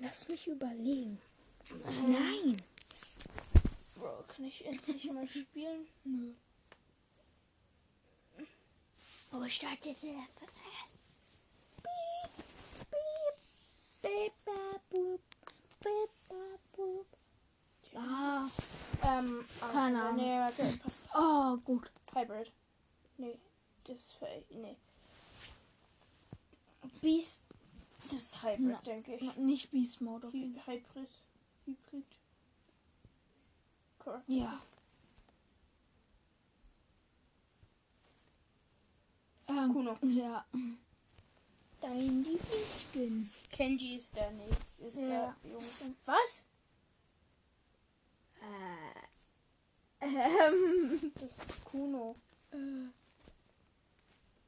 Lass 0.00 0.28
mich 0.28 0.48
überlegen. 0.48 1.20
Nein. 2.08 2.60
Bro, 3.94 4.24
kann 4.26 4.44
ich 4.44 4.66
endlich 4.66 5.04
mal 5.12 5.28
spielen? 5.28 5.86
Nö. 6.02 6.32
Aber 9.30 9.48
start 9.48 9.84
jetzt 9.86 10.02
erst. 10.02 10.32
Ah, 17.96 18.48
Ähm, 19.04 19.44
Keine 19.60 20.02
also, 20.02 20.08
Ahnung. 20.08 20.16
Nee, 20.16 20.78
passt. 20.82 21.08
oh, 21.14 21.56
gut. 21.58 21.90
Hybrid. 22.14 22.52
Nee, 23.18 23.38
das 23.84 24.16
nee. 24.50 24.76
Beast. 27.00 27.42
Das 28.02 28.12
ist 28.12 28.42
Hybrid, 28.42 28.60
Na, 28.60 28.80
denke 28.82 29.14
ich. 29.14 29.22
Na, 29.22 29.32
Nicht 29.36 29.70
Beast 29.70 30.00
Mode 30.00 30.26
auf 30.28 30.34
jeden 30.34 30.54
Fall. 30.58 30.76
Hybrid. 30.76 31.08
Hybrid. 31.66 32.04
Correct. 33.98 34.28
Ja. 34.28 34.60
Ähm, 39.48 39.72
Kuno. 39.72 39.96
Ja. 40.02 40.44
Dein 41.80 42.24
Lieblingsskin. 42.24 43.30
Kenji 43.50 43.96
ist 43.96 44.16
der, 44.16 44.30
nee. 44.32 44.86
Ist 44.86 44.96
Ja. 44.98 45.08
der 45.08 45.36
Junge. 45.50 45.94
Was? 46.06 46.46
Ähm. 50.00 51.12
Das 51.14 51.38
ist 51.38 51.64
Kuno. 51.64 52.14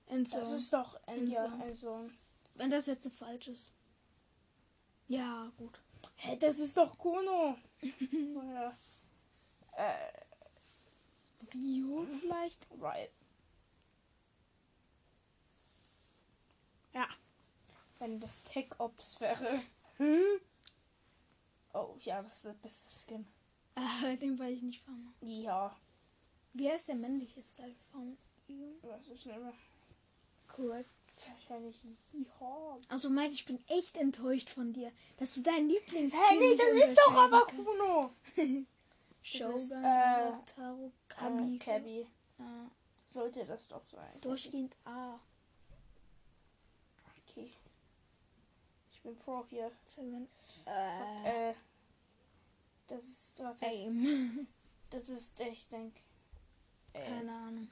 Enzo. 0.07 0.39
Das 0.39 0.53
ist 0.53 0.73
doch 0.73 0.99
Enzo. 1.07 1.39
ein 1.47 1.75
Sohn. 1.77 2.13
Wenn 2.55 2.71
das 2.71 2.87
jetzt 2.87 3.05
so 3.05 3.11
falsch 3.11 3.49
ist. 3.49 3.73
Ja, 5.09 5.53
gut. 5.57 5.81
Hä, 6.17 6.37
das 6.39 6.59
ist 6.59 6.77
doch 6.77 6.97
Kuno. 6.99 7.57
Oder, 8.37 8.75
äh, 9.73 10.13
Rio 11.53 12.07
vielleicht? 12.21 12.67
right. 12.81 13.11
Ja. 16.93 17.07
Wenn 17.99 18.21
das 18.21 18.43
Tech 18.43 18.69
Ops 18.79 19.21
wäre. 19.21 19.61
Hm? 19.99 20.41
Oh, 21.73 21.97
ja, 22.01 22.23
das 22.23 22.37
ist 22.37 22.45
der 22.47 22.53
beste 22.55 22.91
Skin. 22.91 23.27
Äh, 23.75 24.17
den 24.17 24.39
weiß 24.39 24.57
ich 24.57 24.63
nicht 24.63 24.83
von. 24.83 25.15
Ja, 25.21 25.77
Wie 26.55 26.71
heißt 26.71 26.89
der 26.89 26.95
männliche 26.95 27.43
Style 27.43 27.75
von 27.93 28.17
ihm? 28.49 28.77
weiß 28.83 29.09
ich 29.09 29.27
nicht 29.27 29.39
mehr. 29.39 29.53
Korrekt. 30.57 30.89
Wahrscheinlich 31.29 31.83
ja. 32.13 32.79
Also 32.89 33.09
Mike, 33.11 33.33
ich 33.33 33.45
bin 33.47 33.63
echt 33.69 33.97
enttäuscht 33.97 34.51
von 34.51 34.73
dir, 34.73 34.91
dass 35.19 35.35
du 35.35 35.43
deinen 35.43 35.69
Lieblings. 35.69 36.13
Hä, 36.15 36.39
nee, 36.39 36.57
das 36.57 36.89
ist 36.89 36.97
doch 36.99 37.13
aber 37.15 37.47
Kuno. 37.47 38.11
Shogun, 39.23 39.83
äh, 39.83 40.33
Taro, 40.45 40.93
Kabi. 41.09 41.09
Kabi. 41.09 41.55
Äh, 41.55 41.59
Kabi. 41.59 42.01
Äh, 42.39 42.69
Sollte 43.09 43.45
das 43.45 43.67
doch 43.69 43.83
sein. 43.91 44.21
durchgehend 44.21 44.77
A. 44.85 45.19
Okay. 47.29 47.51
Ich 48.93 49.03
bin 49.03 49.17
Pro 49.19 49.45
hier. 49.49 49.71
Äh, 50.67 51.51
Äh. 51.51 51.55
Das 52.89 53.03
ist. 53.05 53.43
Warte, 53.43 53.67
Aim. 53.67 54.47
das 54.91 55.09
ist. 55.09 55.41
Ich 55.41 55.69
denke. 55.69 56.01
Äh, 56.93 57.05
Keine 57.05 57.33
Ahnung. 57.33 57.69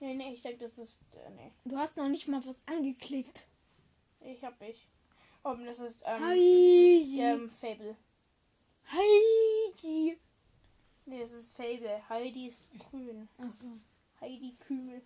Nee, 0.00 0.14
nee, 0.14 0.34
ich 0.34 0.42
denke, 0.42 0.64
das 0.64 0.78
ist. 0.78 1.00
Äh, 1.14 1.30
nee. 1.30 1.52
Du 1.64 1.76
hast 1.78 1.96
noch 1.96 2.08
nicht 2.08 2.28
mal 2.28 2.44
was 2.44 2.56
angeklickt. 2.66 3.46
Ich 4.20 4.42
hab 4.44 4.60
ich. 4.62 4.88
Oh, 5.44 5.54
das 5.54 5.80
ist. 5.80 6.02
Ähm, 6.04 6.24
Hi. 6.24 7.16
das 7.18 7.36
ist, 7.36 7.42
ähm, 7.42 7.50
Fable. 7.60 7.96
Heidi. 8.92 10.18
Nee, 11.06 11.20
das 11.20 11.32
ist 11.32 11.56
Fable. 11.56 12.02
Heidi 12.08 12.46
ist 12.48 12.64
grün. 12.78 13.28
Achso. 13.38 13.78
Heidi 14.20 14.54
Kühl. 14.66 15.00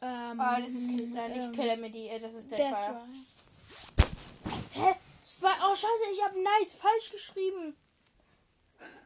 Ähm, 0.00 0.40
Ah, 0.40 0.60
das 0.60 0.70
ist 0.70 0.88
äh, 0.88 0.92
nicht 1.28 1.46
ähm, 1.46 1.52
Calamity, 1.52 2.08
äh, 2.08 2.20
das 2.20 2.34
ist 2.34 2.50
Deathfire. 2.52 3.02
Drive. 3.96 4.04
Hä? 4.74 4.94
Zwei, 5.24 5.50
oh 5.68 5.74
scheiße, 5.74 6.12
ich 6.12 6.22
habe 6.24 6.40
Night 6.40 6.70
falsch 6.70 7.10
geschrieben. 7.10 7.76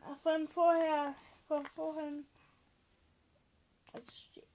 Ach, 0.04 0.18
von 0.22 0.46
vorher. 0.46 1.14
Von 1.48 1.64
vorhin. 1.74 2.26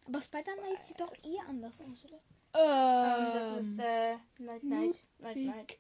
Aber 0.06 0.22
Spider-Knight 0.22 0.84
sieht 0.86 1.00
doch 1.00 1.14
eh 1.24 1.40
anders 1.48 1.82
aus, 1.82 2.06
oder? 2.06 2.20
Ähm, 2.54 3.34
das 3.34 3.66
ist 3.66 3.80
äh, 3.80 4.16
Night 4.40 4.64
Night. 4.64 4.96
Night 5.20 5.36
Ludwig. 5.36 5.46
Night. 5.56 5.80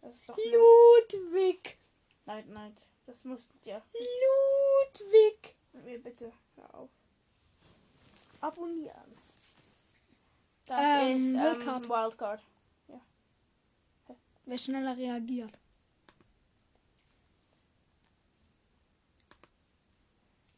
Das 0.00 0.14
ist 0.14 0.28
doch 0.28 0.36
Ludwig! 0.36 1.78
Night 2.26 2.48
Night. 2.48 2.76
Das 3.06 3.24
musstet 3.24 3.66
ihr. 3.66 3.82
Ludwig! 3.92 5.56
Mir 5.72 6.02
bitte. 6.02 6.32
Hör 6.56 6.74
auf. 6.74 6.90
Abonnieren. 8.40 9.12
Das 10.66 10.80
Ähm, 10.82 11.16
ist 11.16 11.22
ähm, 11.28 11.34
Wildcard. 11.36 11.88
Wildcard. 11.88 12.42
Wer 14.46 14.58
schneller 14.58 14.96
reagiert. 14.96 15.52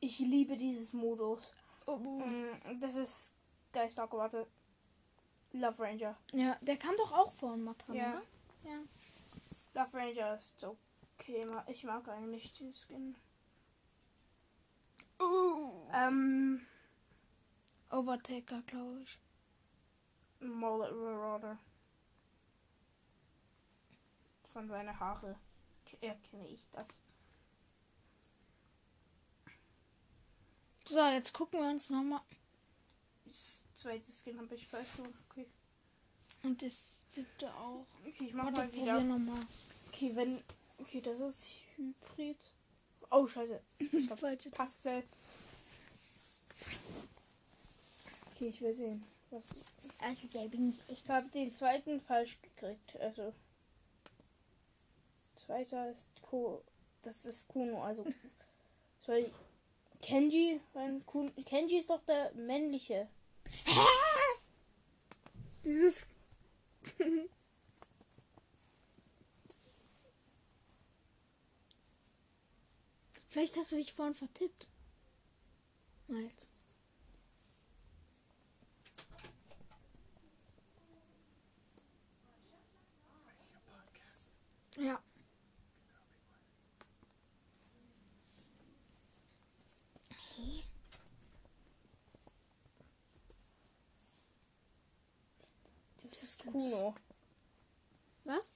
Ich 0.01 0.18
liebe 0.21 0.57
dieses 0.57 0.92
Modus. 0.92 1.53
Oh. 1.87 1.97
Mm, 1.97 2.81
Das 2.81 2.97
ist 2.97 3.35
Geistauge, 3.73 4.16
warte. 4.16 4.47
Love 5.53 5.83
Ranger. 5.83 6.16
Ja, 6.33 6.57
der 6.62 6.77
kam 6.79 6.97
doch 6.97 7.12
auch 7.12 7.33
vorhin 7.33 7.62
mal 7.64 7.75
dran, 7.75 7.97
Ja. 7.97 8.11
oder? 8.12 8.23
Ja. 8.71 8.79
Love 9.75 9.97
Ranger 9.99 10.37
ist 10.37 10.64
okay. 10.64 11.47
Ich 11.68 11.85
mag 11.85 12.09
eigentlich 12.09 12.53
den 12.55 12.73
Skin. 12.75 13.16
Ähm, 15.92 16.66
Overtaker, 17.90 18.62
glaube 18.62 19.03
ich. 19.03 19.18
Mullet 20.40 20.92
Marauder. 20.95 21.59
Von 24.45 24.68
seinen 24.68 24.99
Haare 24.99 25.37
ke- 25.87 26.03
erkenne 26.03 26.49
ich 26.49 26.66
das. 26.73 26.88
So, 30.88 31.07
jetzt 31.09 31.33
gucken 31.33 31.61
wir 31.61 31.68
uns 31.71 31.90
nochmal. 31.90 32.21
Das 33.25 33.64
zweite 33.75 34.11
Skin 34.12 34.38
habe 34.38 34.55
ich 34.55 34.66
falsch 34.66 34.97
gemacht. 34.97 35.14
Okay. 35.31 35.47
Und 36.42 36.61
das 36.61 36.99
siebte 37.09 37.53
auch. 37.55 37.87
Okay, 38.07 38.25
ich 38.27 38.35
mach 38.35 38.45
Warte, 38.47 38.57
mal 38.59 38.73
wieder. 38.73 39.01
nochmal. 39.01 39.40
Okay, 39.88 40.11
wenn. 40.14 40.42
Okay, 40.79 41.01
das 41.01 41.21
ist 41.21 41.61
Hybrid. 41.77 42.37
Oh, 43.11 43.27
scheiße. 43.27 43.61
Ich 43.79 44.07
glaub, 44.07 44.18
Falsche 44.18 44.51
Pastel. 44.51 45.03
Okay, 48.35 48.49
ich 48.49 48.61
will 48.61 48.75
sehen. 48.75 49.05
Was 49.31 49.47
Also, 50.01 50.27
der 50.29 50.49
bin 50.49 50.71
ich 50.71 50.90
echt. 50.90 51.05
ich 51.05 51.11
habe 51.11 51.29
den 51.31 51.53
zweiten 51.53 52.01
falsch 52.01 52.38
gekriegt. 52.42 52.97
Also. 53.01 53.33
Zweiter 55.47 55.90
ist 55.90 56.07
Ko. 56.23 56.62
Das 57.03 57.25
ist 57.25 57.49
Kuno. 57.49 57.83
Also. 57.85 58.05
Soll 59.07 59.16
ich. 59.18 59.33
Kenji? 60.03 60.61
Mein 60.75 61.07
Kun 61.07 61.33
Kenji 61.47 61.79
ist 61.79 61.88
doch 61.88 62.05
der 62.05 62.35
männliche. 62.35 63.09
Dieses. 65.65 66.07
Vielleicht 73.29 73.57
hast 73.57 73.73
du 73.73 73.77
dich 73.77 73.93
vorhin 73.93 74.15
vertippt. 74.15 74.69
Miles. 76.09 76.49
Ja. 84.77 85.03
Das 96.22 96.30
ist 96.30 96.46
Kuno. 96.46 96.94
Was? 98.22 98.48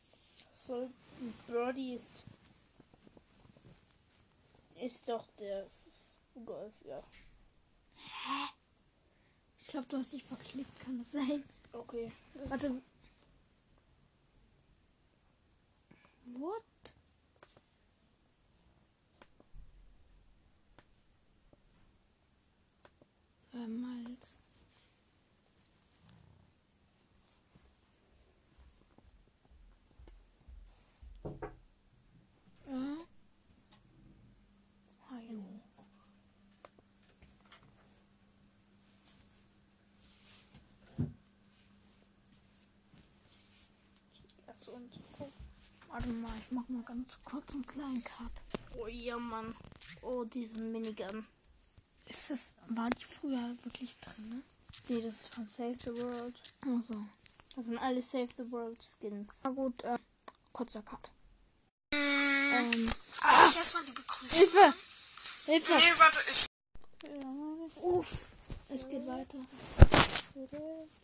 So, 0.52 0.88
Birdie 1.48 1.94
ist. 1.94 2.22
Ist 4.81 5.09
doch 5.09 5.26
der 5.40 5.66
Golf, 6.44 6.74
ja. 6.85 7.02
Ich 9.59 9.66
glaube, 9.66 9.88
du 9.88 9.96
hast 9.96 10.12
dich 10.12 10.22
verklickt, 10.22 10.79
kann 10.79 10.98
das 10.98 11.11
sein? 11.11 11.42
Okay. 11.72 12.12
Warte. 12.44 12.81
What? 16.26 16.62
Äh, 23.55 23.66
Miles. 23.66 24.38
Ja. 32.68 32.96
Hallo. 35.09 35.44
Achso, 44.46 44.72
und. 44.72 45.00
Oh, 45.20 45.29
Warte 46.07 46.19
mal, 46.21 46.38
ich 46.38 46.53
mach 46.53 46.69
mal 46.69 46.83
ganz 46.85 47.19
kurz 47.25 47.51
einen 47.53 47.66
kleinen 47.66 48.05
Cut. 48.05 48.31
oh 48.79 48.87
ja, 48.87 49.19
Mann. 49.19 49.57
Oh, 50.03 50.23
diese 50.23 50.57
Minigun. 50.57 51.27
Ist 52.05 52.31
das, 52.31 52.55
war 52.69 52.88
die 52.90 53.05
früher 53.05 53.57
wirklich 53.64 53.99
drin? 53.99 54.29
Ne? 54.29 54.42
Nee, 54.88 55.01
das 55.01 55.14
ist 55.23 55.35
von 55.35 55.49
Save 55.49 55.75
the 55.83 55.90
World. 55.97 56.35
Also. 56.64 56.95
Das 57.57 57.64
sind 57.64 57.79
alle 57.79 58.01
Save 58.03 58.29
the 58.37 58.53
World 58.53 58.81
Skins. 58.81 59.40
Na 59.42 59.51
gut, 59.51 59.83
äh, 59.83 59.99
kurzer 60.53 60.83
Cut. 60.83 61.11
Ähm, 61.90 62.71
Ich 62.71 63.57
erstmal 63.57 63.85
die 63.85 63.90
Begrüßung. 63.90 64.38
Hilfe! 64.38 64.75
Hilfe! 65.47 65.73
Nee, 65.73 65.92
warte, 65.99 66.19
ich. 66.31 66.47
ja, 67.03 67.83
Uff, 67.83 68.29
es 68.69 68.88
geht 68.88 69.05
weiter. 69.09 69.38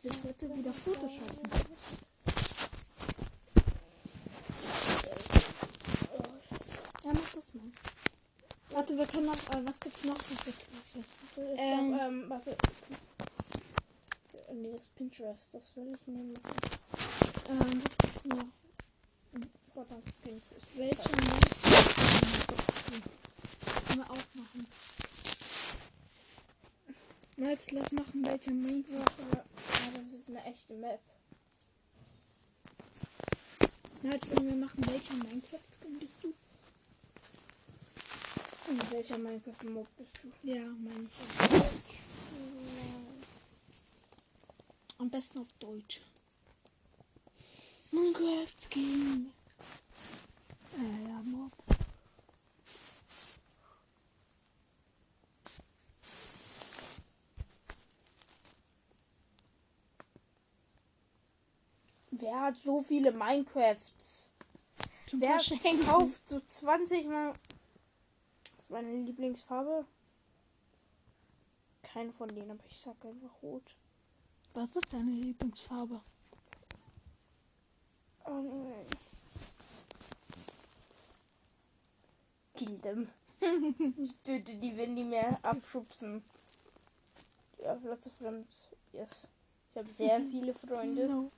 Jetzt 0.04 0.22
wird 0.24 0.42
er 0.44 0.56
wieder 0.56 0.72
Photoshoppen. 0.72 1.50
Ja, 7.04 7.12
mach 7.14 7.30
das 7.34 7.54
mal. 7.54 7.64
Warte, 8.70 8.91
wir 9.02 9.08
können 9.08 9.26
noch, 9.26 9.50
äh, 9.50 9.66
was 9.66 9.80
gibt's 9.80 10.04
noch 10.04 10.20
so 10.22 10.34
für 10.36 10.52
Klasse? 10.52 10.98
Ich 11.00 11.58
Ähm. 11.58 11.88
glaub, 11.88 12.00
ähm, 12.02 12.24
warte. 12.28 12.56
Nee, 14.54 14.72
das 14.72 14.86
Pinterest. 14.88 15.48
Das 15.52 15.76
will 15.76 15.92
ich 15.92 16.06
nehmen. 16.06 16.34
Ähm, 17.48 17.82
was 17.82 17.98
gibt's 17.98 18.24
noch? 18.26 18.44
Verdammt, 19.74 20.04
Skin. 20.22 20.40
Welche 20.76 21.10
Minecraft? 21.10 21.92
Können 23.86 23.98
wir 23.98 24.10
auch 24.10 24.34
machen. 24.34 24.66
Max, 27.38 27.70
lass 27.72 27.92
machen, 27.92 28.24
welche 28.24 28.52
Minecraft. 28.52 29.26
ja, 29.32 29.44
das 29.94 30.12
ist 30.12 30.28
eine 30.28 30.44
echte 30.44 30.74
Map. 30.74 31.00
Max, 34.02 34.30
wenn 34.30 34.46
wir 34.46 34.56
machen, 34.56 34.86
welcher 34.86 35.14
Minecraft-Skin 35.14 35.98
bist 35.98 36.22
du? 36.22 36.32
In 38.72 38.90
welcher 38.90 39.18
Minecraft-Mod 39.18 39.86
bist 39.98 40.18
du? 40.22 40.32
Ja, 40.48 40.62
meine 40.64 41.04
ich. 41.04 41.18
ja. 41.50 41.60
Am 44.96 45.10
besten 45.10 45.40
auf 45.40 45.52
Deutsch. 45.58 46.00
Minecraft-Skin. 47.90 49.30
Äh, 50.78 51.06
ja, 51.06 51.20
Mob. 51.22 51.52
Wer 62.10 62.40
hat 62.40 62.56
so 62.56 62.80
viele 62.80 63.12
Minecrafts? 63.12 64.30
Zum 65.04 65.20
Wer 65.20 65.38
kauft 65.84 66.26
so 66.26 66.40
20 66.40 67.06
Mal. 67.08 67.34
Meine 68.72 68.96
Lieblingsfarbe. 68.96 69.84
Keine 71.82 72.10
von 72.10 72.28
denen, 72.28 72.52
aber 72.52 72.64
ich 72.66 72.78
sag 72.78 73.04
einfach 73.04 73.42
rot. 73.42 73.76
Was 74.54 74.76
ist 74.76 74.90
deine 74.90 75.10
Lieblingsfarbe? 75.10 76.00
Ähm, 78.26 78.72
Kill 82.54 82.78
them. 82.78 83.08
ich 83.98 84.16
töte 84.24 84.54
die, 84.54 84.74
wenn 84.78 84.96
die 84.96 85.04
mir 85.04 85.38
abschubsen. 85.44 86.24
Ja, 87.58 87.74
Platz 87.74 88.08
fremd. 88.18 88.48
Yes. 88.94 89.28
Ich 89.70 89.76
habe 89.76 89.92
sehr 89.92 90.20
viele 90.30 90.54
Freunde. 90.54 91.08
No. 91.08 91.30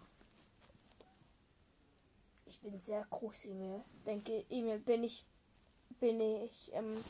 Ich 2.46 2.60
bin 2.60 2.80
sehr 2.80 3.04
groß, 3.10 3.46
Emil. 3.46 3.82
Denke, 4.06 4.44
Emil, 4.50 4.78
bin 4.78 5.02
ich. 5.02 5.26
Bin 6.00 6.20
ich 6.20 6.72
ähm, 6.72 7.02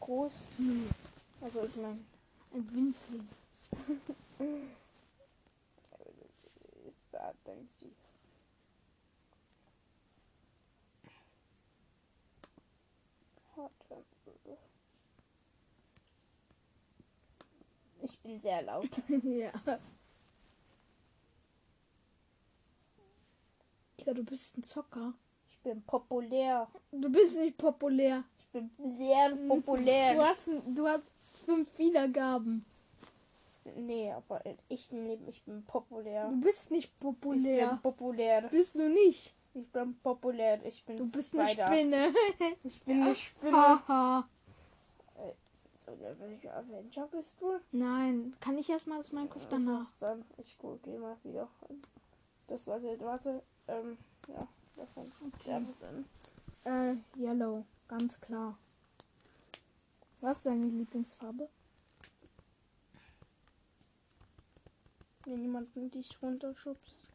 groß? 0.00 0.32
Nö. 0.58 0.80
Also 1.40 1.64
ich 1.64 1.76
meine. 1.76 2.00
Ein 2.52 2.72
Winzling. 2.72 3.28
It's 6.86 7.04
bad. 7.10 7.34
Hot 13.56 13.70
temper. 13.88 14.58
Ich 18.02 18.18
bin 18.20 18.38
sehr 18.38 18.62
laut. 18.62 18.90
ja. 19.22 19.52
Digga, 23.98 24.12
du 24.12 24.24
bist 24.24 24.58
ein 24.58 24.64
Zocker. 24.64 25.14
Ich 25.64 25.70
bin 25.72 25.82
populär. 25.84 26.68
Du 26.92 27.08
bist 27.10 27.38
nicht 27.38 27.56
populär. 27.56 28.22
Ich 28.38 28.46
bin 28.48 28.70
sehr 28.98 29.30
populär. 29.48 30.14
Du 30.14 30.20
hast, 30.22 30.48
du 30.76 30.86
hast 30.86 31.04
fünf 31.46 31.78
Wiedergaben. 31.78 32.66
Nee, 33.76 34.12
aber 34.12 34.42
Leben, 34.44 35.26
ich 35.26 35.42
bin 35.42 35.64
populär. 35.64 36.28
Du 36.28 36.38
bist 36.42 36.70
nicht 36.70 36.84
Ich 36.84 36.92
bin 36.92 37.14
populär. 37.14 37.78
populär. 37.82 38.42
Bist 38.50 38.74
du 38.74 38.90
nicht. 38.90 39.32
Ich 39.54 39.66
bin 39.72 39.96
populär. 40.02 40.60
Ich 40.66 40.84
bin 40.84 40.98
Du 40.98 41.10
bist 41.10 41.34
eine 41.34 41.48
Spider. 41.48 41.66
Spinne. 41.68 42.14
Ich 42.62 42.82
bin 42.82 43.02
eine 43.02 43.14
Spinne. 43.14 43.52
Haha. 43.56 44.28
So, 45.86 45.92
ne, 45.92 46.14
welcher 46.18 46.56
Avenger 46.58 47.06
bist 47.10 47.40
du? 47.40 47.58
Nein, 47.72 48.36
kann 48.38 48.58
ich 48.58 48.68
erstmal 48.68 48.98
das 48.98 49.12
Minecraft 49.12 49.46
danach? 49.48 49.86
Dann? 50.00 50.24
Ich 50.36 50.58
gucke 50.58 50.90
mal 50.98 51.16
wieder. 51.22 51.48
Das 52.48 52.66
sollte, 52.66 52.98
warte, 53.00 53.42
ähm, 53.68 53.96
ja, 54.28 54.46
davon. 54.76 55.12
Dann. 55.44 56.04
Äh, 56.64 56.96
Yellow, 57.18 57.64
ganz 57.88 58.20
klar. 58.20 58.56
Was 60.20 60.38
ist 60.38 60.46
deine 60.46 60.66
Lieblingsfarbe? 60.66 61.48
Wenn 65.24 65.40
jemanden 65.40 65.90
dich 65.90 66.22
runterschubst. 66.22 67.08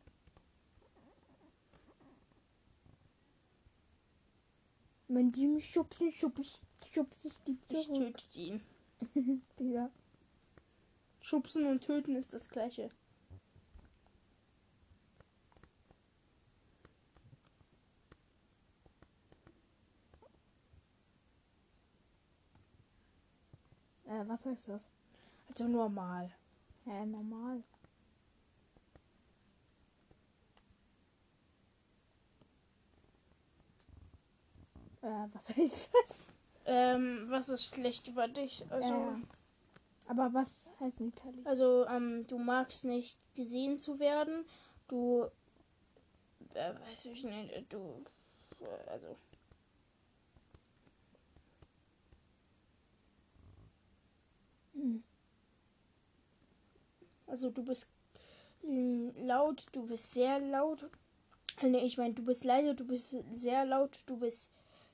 Wenn 5.08 5.32
die 5.32 5.48
mich 5.48 5.72
schubsen, 5.72 6.12
schubse 6.12 6.41
ich, 6.43 6.62
schubse 6.93 7.28
ich 7.28 7.34
die 7.48 7.58
Ich 7.69 7.88
töte 7.88 8.39
ihn. 8.39 8.62
Digga. 9.60 9.89
Schubsen 11.22 11.65
und 11.65 11.82
töten 11.82 12.15
ist 12.15 12.34
das 12.34 12.50
gleiche. 12.50 12.89
Äh, 24.10 24.28
was 24.28 24.43
heißt 24.45 24.69
das? 24.69 24.89
Also 25.50 25.67
normal. 25.67 26.32
Hä, 26.86 27.06
normal. 27.06 27.63
Äh, 35.02 35.28
was 35.34 35.50
heißt 35.58 35.93
das? 35.93 36.26
Ähm, 36.65 37.26
was 37.30 37.50
ist 37.50 37.74
schlecht 37.74 38.08
über 38.08 38.28
dich? 38.28 38.65
Also, 38.72 38.93
Äh, 38.93 40.10
aber 40.10 40.34
was 40.34 40.69
heißt 40.80 41.00
in 41.02 41.13
also 41.45 41.86
ähm, 41.88 42.26
du 42.28 42.39
magst 42.39 42.86
nicht 42.86 43.19
gesehen 43.36 43.78
zu 43.80 44.00
werden. 44.00 44.45
Du, 44.88 45.28
äh, 46.56 46.74
weiß 46.74 47.06
ich 47.06 47.24
nicht, 47.24 47.72
du, 47.74 48.04
äh, 48.62 48.89
also. 48.89 49.15
Hm. 54.74 55.04
Also 57.30 57.52
du 57.52 57.63
bist 57.63 57.88
ähm, 58.63 59.13
laut, 59.15 59.65
du 59.72 59.86
bist 59.86 60.13
sehr 60.13 60.39
laut. 60.39 60.89
Nee, 61.62 61.86
ich 61.86 61.98
meine, 61.98 62.13
du 62.13 62.24
bist 62.24 62.44
leise, 62.44 62.74
du 62.74 62.86
bist 62.86 63.15
sehr 63.34 63.65
laut, 63.65 64.00
du 64.06 64.18
bist, 64.18 64.50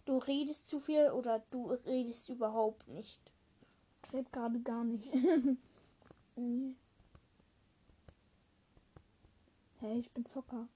du 0.05 0.17
redest 0.17 0.67
zu 0.67 0.79
viel 0.79 1.09
oder 1.11 1.43
du 1.51 1.71
redest 1.71 2.29
überhaupt 2.29 2.87
nicht. 2.87 3.21
Ich 4.03 4.13
red 4.13 4.31
gerade 4.31 4.59
gar 4.59 4.83
nicht. 4.83 5.07
nee. 6.35 6.75
Hey, 9.79 9.99
ich 9.99 10.11
bin 10.11 10.25
Zocker. 10.25 10.67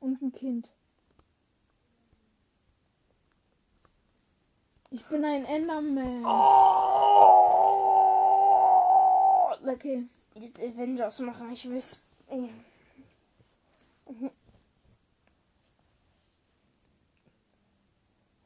Und 0.00 0.20
ein 0.22 0.32
Kind. 0.32 0.70
Ich 4.90 5.04
bin 5.06 5.24
ein 5.24 5.44
Enderman. 5.44 6.24
Okay. 9.66 10.08
Jetzt 10.34 10.62
Avengers 10.62 11.18
machen, 11.20 11.50
ich. 11.78 12.02
Mhm. 12.30 12.64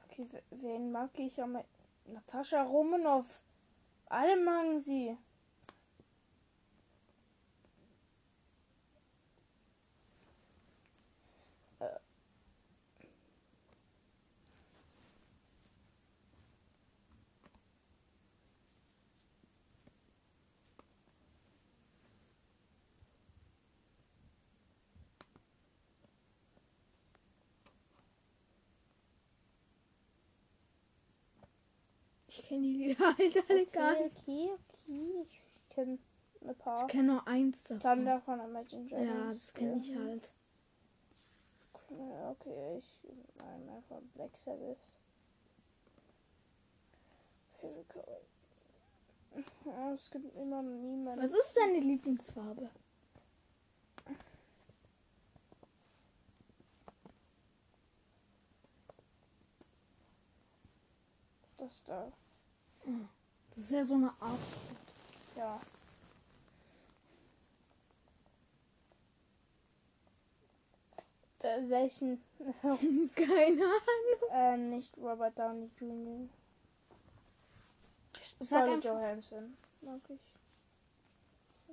Okay, 0.05 0.27
wen 0.51 0.93
mag 0.93 1.11
ich 1.19 1.41
Natascha 2.07 2.63
Romanoff. 2.63 3.43
Alle 4.07 4.37
mögen 4.37 4.81
sie. 4.81 5.17
Ich 32.37 32.43
kenne 32.43 32.63
die 32.63 32.75
Lieder 32.89 33.07
halt 33.19 33.51
alle 33.51 33.67
gar 33.67 33.93
Okay, 33.93 34.05
nicht. 34.05 34.17
okay, 34.19 34.51
okay. 34.53 35.27
Ich 35.31 35.69
kenne 35.75 35.99
ein 36.47 36.55
paar. 36.57 36.83
Ich 36.83 36.89
kenne 36.89 37.13
nur 37.13 37.29
eins 37.29 37.63
davon. 37.65 37.81
Thunder 37.81 38.21
von 38.21 38.41
Imagine 38.41 38.87
Dragons. 38.87 39.09
Ja, 39.09 39.29
das 39.29 39.55
kenne 39.55 39.77
ich 39.81 39.95
halt. 39.97 40.33
Okay, 41.91 42.79
ich 42.79 42.99
nein, 43.37 43.67
mehr 43.67 43.83
von 43.89 44.05
Black 44.15 44.37
Sabbath. 44.37 44.79
Es 49.95 50.11
gibt 50.11 50.37
immer 50.37 50.63
niemanden. 50.63 51.23
Was 51.23 51.31
ist 51.33 51.57
deine 51.57 51.79
Lieblingsfarbe? 51.81 52.69
Das 61.57 61.83
da. 61.85 62.13
Das 63.51 63.59
ist 63.65 63.71
ja 63.71 63.85
so 63.85 63.95
eine 63.95 64.11
Art. 64.21 64.39
Ja. 65.37 65.61
Äh, 71.41 71.69
welchen? 71.69 72.23
Keine 73.15 73.65
Ahnung. 73.65 74.31
äh, 74.31 74.57
nicht 74.57 74.97
Robert 74.97 75.39
Downey 75.39 75.71
Jr. 75.79 76.29
Scarlett 78.43 78.85
Johansson. 78.85 79.57
Mag 79.83 80.01
ich. 80.09 80.35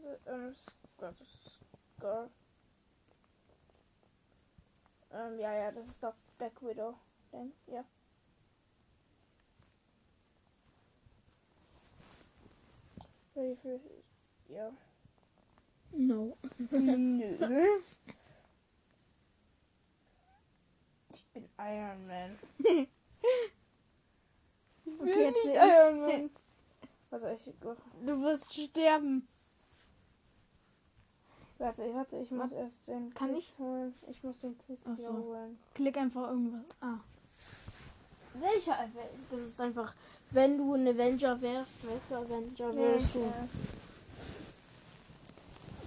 Äh, 0.03 0.17
Ähm, 0.31 0.55
Scott. 0.97 1.15
Scott. 1.97 2.29
Ähm, 5.13 5.39
ja, 5.39 5.53
ja, 5.55 5.71
das 5.71 5.87
ist 5.87 6.03
doch 6.03 6.13
Black 6.37 6.61
Widow. 6.61 6.95
Denk, 7.31 7.53
ja. 7.67 7.83
Ja. 14.49 14.71
No. 15.91 16.37
Nö. 16.71 17.35
Ich 21.13 21.25
bin 21.33 21.49
Iron 21.57 22.07
Man. 22.07 22.39
Okay, 24.99 25.23
jetzt 25.25 25.45
nicht 25.45 25.55
ich. 25.55 25.61
Iron 25.61 25.99
Man. 26.01 26.29
Was 27.09 27.21
soll 27.21 27.37
ich 27.37 27.53
Du 28.05 28.21
wirst 28.21 28.53
sterben. 28.53 29.27
Warte, 31.57 31.93
warte, 31.93 32.17
ich 32.17 32.31
muss 32.31 32.51
erst 32.51 32.87
den 32.87 33.13
Kann 33.13 33.33
Quiz 33.33 33.57
holen. 33.59 33.93
Ich 34.09 34.23
muss 34.23 34.41
den 34.41 34.57
Quiz 34.57 34.79
Ach 34.85 34.95
hier 34.95 35.05
so. 35.05 35.13
holen. 35.13 35.59
Klick 35.75 35.97
einfach 35.97 36.29
irgendwas. 36.29 36.65
Ah. 36.81 36.97
Welcher 38.33 38.79
Avenger? 38.79 39.09
Das 39.29 39.41
ist 39.41 39.61
einfach, 39.61 39.93
wenn 40.31 40.57
du 40.57 40.73
ein 40.73 40.87
Avenger 40.87 41.41
wärst, 41.41 41.77
welcher 41.85 42.17
Avenger 42.21 42.75
wärst 42.75 43.15
du? 43.15 43.33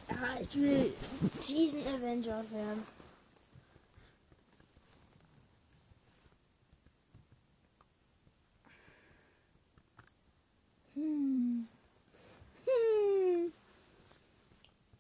Ja, 0.09 0.41
ich 0.41 0.57
will 0.57 0.93
diesen 1.49 1.81
Avenger 1.87 2.45
werden. 2.51 2.87
Hm. 10.95 11.67
Hm. 12.67 13.53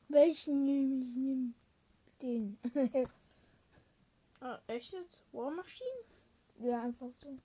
ich 0.08 0.46
nehme 0.46 1.04
ich 1.04 1.16
nehm 1.16 1.54
den. 2.20 2.58
Ah, 4.40 4.58
echt 4.66 4.92
jetzt? 4.92 5.22
War 5.32 5.50
Machine? 5.50 5.88
ja, 6.58 6.82
einfach 6.82 7.10
so. 7.10 7.38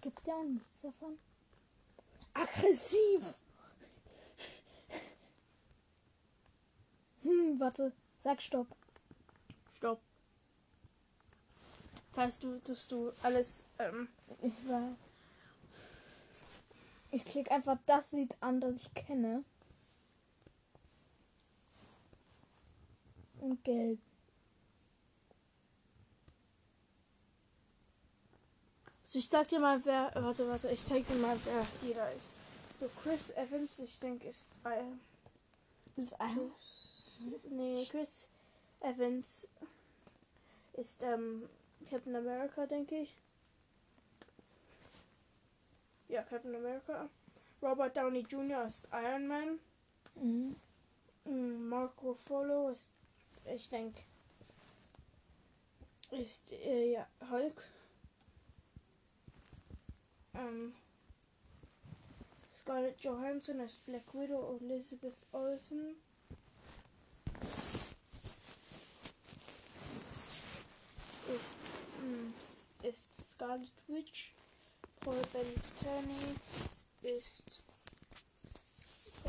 Gibt's 0.00 0.17
ja 0.28 0.36
auch 0.36 0.44
nichts 0.44 0.82
davon. 0.82 1.18
Aggressiv! 2.34 3.22
Hm, 7.22 7.58
warte. 7.58 7.92
Sag 8.20 8.40
Stopp. 8.40 8.68
Stopp. 9.76 10.00
Das 12.12 12.18
heißt, 12.18 12.44
du, 12.44 12.58
dass 12.60 12.88
du 12.88 13.12
alles, 13.22 13.64
ähm, 13.78 14.08
Ich 14.42 14.68
war. 14.68 14.96
Ich 17.10 17.24
klicke 17.24 17.50
einfach 17.50 17.78
das 17.86 18.12
Lied 18.12 18.36
an, 18.40 18.60
das 18.60 18.76
ich 18.76 18.94
kenne. 18.94 19.44
Und 23.40 23.64
gelb. 23.64 23.98
Also 29.08 29.20
ich 29.20 29.28
sag 29.30 29.48
dir 29.48 29.58
mal, 29.58 29.82
wer. 29.86 30.10
Warte, 30.16 30.46
warte, 30.50 30.68
ich 30.68 30.84
zeig 30.84 31.06
dir 31.06 31.14
mal, 31.14 31.34
wer 31.46 31.66
jeder 31.80 32.12
ist. 32.12 32.28
So, 32.78 32.90
Chris 33.02 33.30
Evans, 33.30 33.78
ich 33.78 33.98
denke, 33.98 34.28
ist. 34.28 34.50
Äh, 34.64 34.82
Das 35.96 36.04
ist 36.04 36.20
ein. 36.20 36.52
nee, 37.48 37.86
Chris 37.90 38.28
Evans 38.80 39.48
ist 40.74 41.02
ähm, 41.04 41.48
Captain 41.88 42.16
America, 42.16 42.66
denke 42.66 43.00
ich. 43.00 43.14
Ja, 46.08 46.22
Captain 46.22 46.54
America. 46.54 47.08
Robert 47.62 47.96
Downey 47.96 48.26
Jr. 48.28 48.66
ist 48.66 48.88
Iron 48.92 49.26
Man. 49.26 49.58
Mhm. 50.16 50.56
Mm, 51.24 51.66
Mark 51.70 51.94
Ruffalo 52.02 52.68
ist, 52.68 52.90
ich 53.46 53.70
denke, 53.70 54.02
ist 56.10 56.52
äh, 56.52 56.92
ja, 56.92 57.06
Hulk. 57.30 57.70
Ähm, 60.34 60.74
Scarlett 62.54 63.00
Johansson 63.00 63.60
ist 63.60 63.84
Black 63.86 64.12
Widow, 64.14 64.58
Elizabeth 64.60 65.16
Olsen. 65.32 65.96
Ist, 71.28 72.02
mm, 72.02 72.32
ist 72.86 73.32
Scarlet 73.32 73.72
Witch. 73.88 74.32
Paul 75.00 75.16
Bettany 75.32 76.36
ist. 77.02 77.60
Oh, 79.24 79.28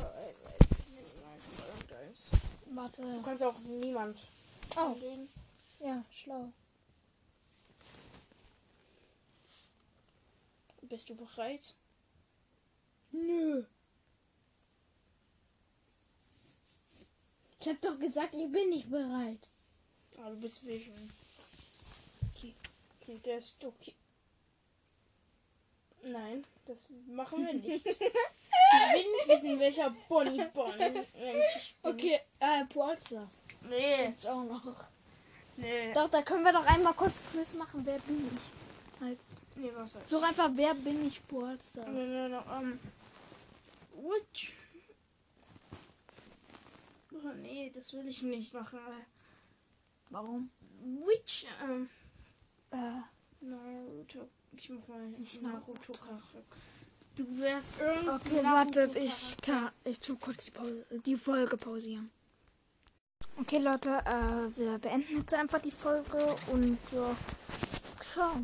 irgendeins. 1.59 2.19
Du 2.65 2.75
Warte. 2.75 3.21
kannst 3.23 3.43
auch 3.43 3.59
niemand 3.59 4.17
Oh, 4.75 4.93
sehen. 4.93 5.27
ja, 5.79 6.03
schlau. 6.11 6.51
Bist 10.99 11.09
du 11.11 11.15
bereit? 11.15 11.75
Nö. 13.11 13.63
Ich 17.61 17.69
hab 17.69 17.79
doch 17.79 17.97
gesagt, 17.97 18.33
ich 18.33 18.51
bin 18.51 18.69
nicht 18.69 18.89
bereit. 18.89 19.39
Ah, 20.17 20.29
du 20.29 20.35
bist 20.41 20.67
Vision. 20.67 21.09
Okay. 22.27 22.53
Okay, 22.99 23.17
der 23.23 23.37
ist 23.37 23.63
okay. 23.63 23.95
Nein, 26.03 26.43
das 26.65 26.79
machen 27.07 27.45
wir 27.45 27.53
nicht. 27.53 27.85
ich 27.85 27.99
will 27.99 29.11
nicht 29.13 29.27
wissen, 29.29 29.57
welcher 29.57 29.95
Bonnie 30.09 30.43
Bon 30.53 30.77
Mensch 30.77 31.07
ich 31.13 31.75
bin. 31.81 31.93
Okay, 31.93 32.19
äh, 32.41 32.65
Polsters. 32.65 33.43
Nee, 33.61 34.07
Gibt's 34.07 34.25
auch 34.25 34.43
noch. 34.43 34.83
nee. 35.55 35.93
Doch, 35.93 36.09
da 36.09 36.23
können 36.23 36.43
wir 36.43 36.51
doch 36.51 36.65
einmal 36.65 36.93
kurz 36.93 37.21
Quiz 37.31 37.53
machen. 37.53 37.85
Wer 37.85 37.99
bin 37.99 38.27
ich? 38.35 38.99
Halt. 39.01 39.19
Nee, 39.59 39.71
was 39.75 39.91
soll 39.91 40.01
Such 40.05 40.23
einfach, 40.23 40.49
wer 40.53 40.73
bin 40.73 41.07
ich 41.07 41.25
Polsters? 41.27 41.85
No, 41.85 42.05
no, 42.05 42.27
no, 42.29 42.43
ähm. 42.59 42.79
Which? 43.93 44.53
Oh, 47.11 47.33
nee, 47.41 47.71
das 47.73 47.91
will 47.93 48.07
ich 48.07 48.21
nicht 48.23 48.53
machen. 48.53 48.79
Warum? 50.09 50.49
Which? 51.05 51.45
Ähm. 51.63 51.89
Äh, 52.71 53.01
Naruto. 53.41 54.29
Ich 54.53 54.69
mach 54.69 54.87
mal 54.87 55.07
Nicht 55.09 55.41
Naruto 55.41 55.93
Charakter. 55.93 56.41
Du 57.15 57.25
wärst 57.39 57.73
irgendwie. 57.81 58.09
okay, 58.09 58.43
wartet, 58.43 58.95
ich 58.95 59.35
kann. 59.41 59.71
Ich 59.83 59.99
tu 59.99 60.15
kurz 60.15 60.45
die, 60.45 60.51
Pause, 60.51 60.85
die 61.05 61.17
Folge 61.17 61.57
pausieren. 61.57 62.09
Okay, 63.37 63.57
Leute, 63.57 63.89
äh, 64.05 64.57
wir 64.57 64.77
beenden 64.79 65.17
jetzt 65.17 65.33
einfach 65.33 65.59
die 65.59 65.71
Folge 65.71 66.35
und 66.51 66.77
ja, 66.93 67.15
ciao. 68.01 68.35